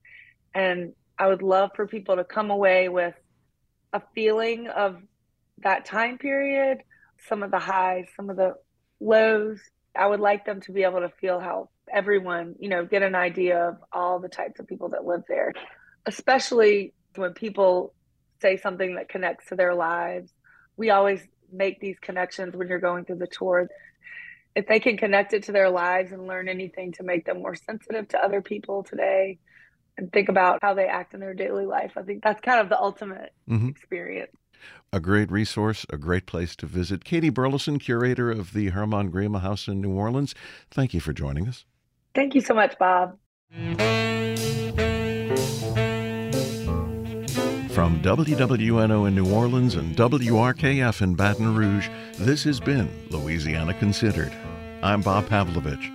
And 0.54 0.92
I 1.18 1.26
would 1.26 1.42
love 1.42 1.70
for 1.74 1.86
people 1.86 2.16
to 2.16 2.24
come 2.24 2.50
away 2.50 2.88
with 2.88 3.14
a 3.92 4.00
feeling 4.14 4.68
of 4.68 5.02
that 5.58 5.84
time 5.84 6.18
period, 6.18 6.78
some 7.28 7.42
of 7.42 7.50
the 7.50 7.58
highs, 7.58 8.06
some 8.16 8.30
of 8.30 8.36
the 8.36 8.54
lows. 9.00 9.58
I 9.96 10.06
would 10.06 10.20
like 10.20 10.44
them 10.44 10.60
to 10.62 10.72
be 10.72 10.84
able 10.84 11.00
to 11.00 11.10
feel 11.20 11.38
how 11.40 11.68
everyone, 11.92 12.54
you 12.58 12.68
know, 12.68 12.84
get 12.84 13.02
an 13.02 13.14
idea 13.14 13.68
of 13.68 13.76
all 13.92 14.18
the 14.20 14.28
types 14.28 14.58
of 14.58 14.66
people 14.66 14.90
that 14.90 15.04
live 15.04 15.22
there, 15.28 15.52
especially 16.06 16.94
when 17.16 17.34
people 17.34 17.94
say 18.40 18.56
something 18.56 18.96
that 18.96 19.08
connects 19.08 19.48
to 19.48 19.56
their 19.56 19.74
lives. 19.74 20.32
We 20.76 20.90
always 20.90 21.20
make 21.52 21.80
these 21.80 21.98
connections 22.00 22.56
when 22.56 22.68
you're 22.68 22.80
going 22.80 23.04
through 23.04 23.18
the 23.18 23.26
tour. 23.26 23.68
If 24.54 24.66
they 24.66 24.80
can 24.80 24.96
connect 24.96 25.32
it 25.34 25.44
to 25.44 25.52
their 25.52 25.70
lives 25.70 26.12
and 26.12 26.26
learn 26.26 26.48
anything 26.48 26.92
to 26.92 27.02
make 27.02 27.26
them 27.26 27.40
more 27.42 27.54
sensitive 27.54 28.08
to 28.08 28.18
other 28.18 28.42
people 28.42 28.82
today 28.82 29.38
and 29.98 30.10
think 30.12 30.28
about 30.28 30.60
how 30.62 30.74
they 30.74 30.86
act 30.86 31.14
in 31.14 31.20
their 31.20 31.34
daily 31.34 31.66
life, 31.66 31.92
I 31.96 32.02
think 32.02 32.22
that's 32.22 32.40
kind 32.40 32.60
of 32.60 32.68
the 32.68 32.80
ultimate 32.80 33.32
Mhm. 33.48 33.68
experience. 33.70 34.32
A 34.92 35.00
great 35.00 35.30
resource, 35.30 35.86
a 35.90 35.96
great 35.96 36.26
place 36.26 36.54
to 36.56 36.66
visit. 36.66 37.04
Katie 37.04 37.30
Burleson, 37.30 37.78
curator 37.78 38.30
of 38.30 38.52
the 38.52 38.68
Hermann 38.70 39.10
Grima 39.10 39.40
House 39.40 39.66
in 39.68 39.80
New 39.80 39.92
Orleans, 39.92 40.34
thank 40.70 40.92
you 40.92 41.00
for 41.00 41.12
joining 41.12 41.48
us. 41.48 41.64
Thank 42.14 42.34
you 42.34 42.42
so 42.42 42.52
much, 42.54 42.78
Bob. 42.78 43.16
From 47.72 48.02
WWNO 48.02 49.08
in 49.08 49.14
New 49.14 49.32
Orleans 49.32 49.76
and 49.76 49.96
WRKF 49.96 51.00
in 51.00 51.14
Baton 51.14 51.54
Rouge, 51.54 51.88
this 52.18 52.44
has 52.44 52.60
been 52.60 52.90
Louisiana 53.08 53.72
Considered. 53.72 54.32
I'm 54.82 55.00
Bob 55.00 55.26
Pavlovich. 55.28 55.90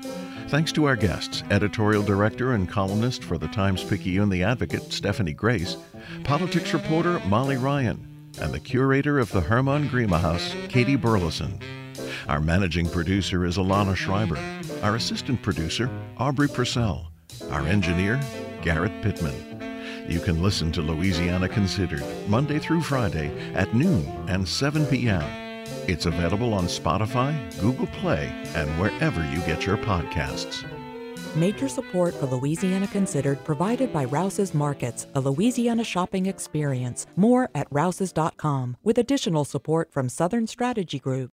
Thanks 0.47 0.71
to 0.71 0.86
our 0.86 0.95
guests, 0.95 1.43
editorial 1.51 2.01
director 2.01 2.53
and 2.53 2.67
columnist 2.67 3.23
for 3.23 3.38
the 3.38 3.49
Times 3.49 3.84
Picayune 3.84 4.30
The 4.30 4.43
Advocate, 4.43 4.91
Stephanie 4.91 5.34
Grace, 5.34 5.77
politics 6.23 6.73
reporter 6.73 7.19
Molly 7.27 7.58
Ryan, 7.58 8.16
and 8.39 8.54
the 8.54 8.60
curator 8.60 9.19
of 9.19 9.32
the 9.32 9.41
Hermann 9.41 9.89
Grima 9.89 10.19
House, 10.19 10.54
Katie 10.69 10.95
Burleson. 10.95 11.60
Our 12.28 12.41
managing 12.41 12.89
producer 12.89 13.45
is 13.45 13.58
Alana 13.58 13.95
Schreiber. 13.95 14.38
Our 14.84 14.95
assistant 14.95 15.41
producer, 15.41 15.89
Aubry 16.17 16.47
Procell. 16.47 17.08
Our 17.52 17.65
engineer, 17.67 18.19
Garrett 18.62 19.02
Pittman. 19.02 20.08
You 20.10 20.19
can 20.19 20.41
listen 20.41 20.71
to 20.73 20.82
Louisiana 20.82 21.50
Considered 21.50 22.04
Monday 22.28 22.60
through 22.60 22.82
Friday 22.82 23.32
at 23.54 23.73
noon 23.73 24.06
and 24.28 24.47
7 24.47 24.86
p.m. 24.86 25.23
It's 25.88 26.06
available 26.06 26.54
on 26.54 26.65
Spotify, 26.65 27.36
Google 27.60 27.88
Play, 27.88 28.32
and 28.56 28.69
wherever 28.80 29.26
you 29.32 29.39
get 29.41 29.65
your 29.65 29.78
podcasts. 29.78 30.65
Major 31.36 31.69
support 31.69 32.13
for 32.15 32.25
Louisiana 32.25 32.88
Considered 32.88 33.43
provided 33.43 33.93
by 33.93 34.06
Rouse's 34.06 34.53
Markets, 34.53 35.08
a 35.15 35.19
Louisiana 35.19 35.84
shopping 35.84 36.25
experience. 36.25 37.06
More 37.15 37.49
at 37.53 37.67
rouses.com, 37.71 38.77
with 38.84 38.97
additional 38.97 39.45
support 39.45 39.91
from 39.91 40.10
Southern 40.10 40.47
Strategy 40.47 40.99
Group. 40.99 41.32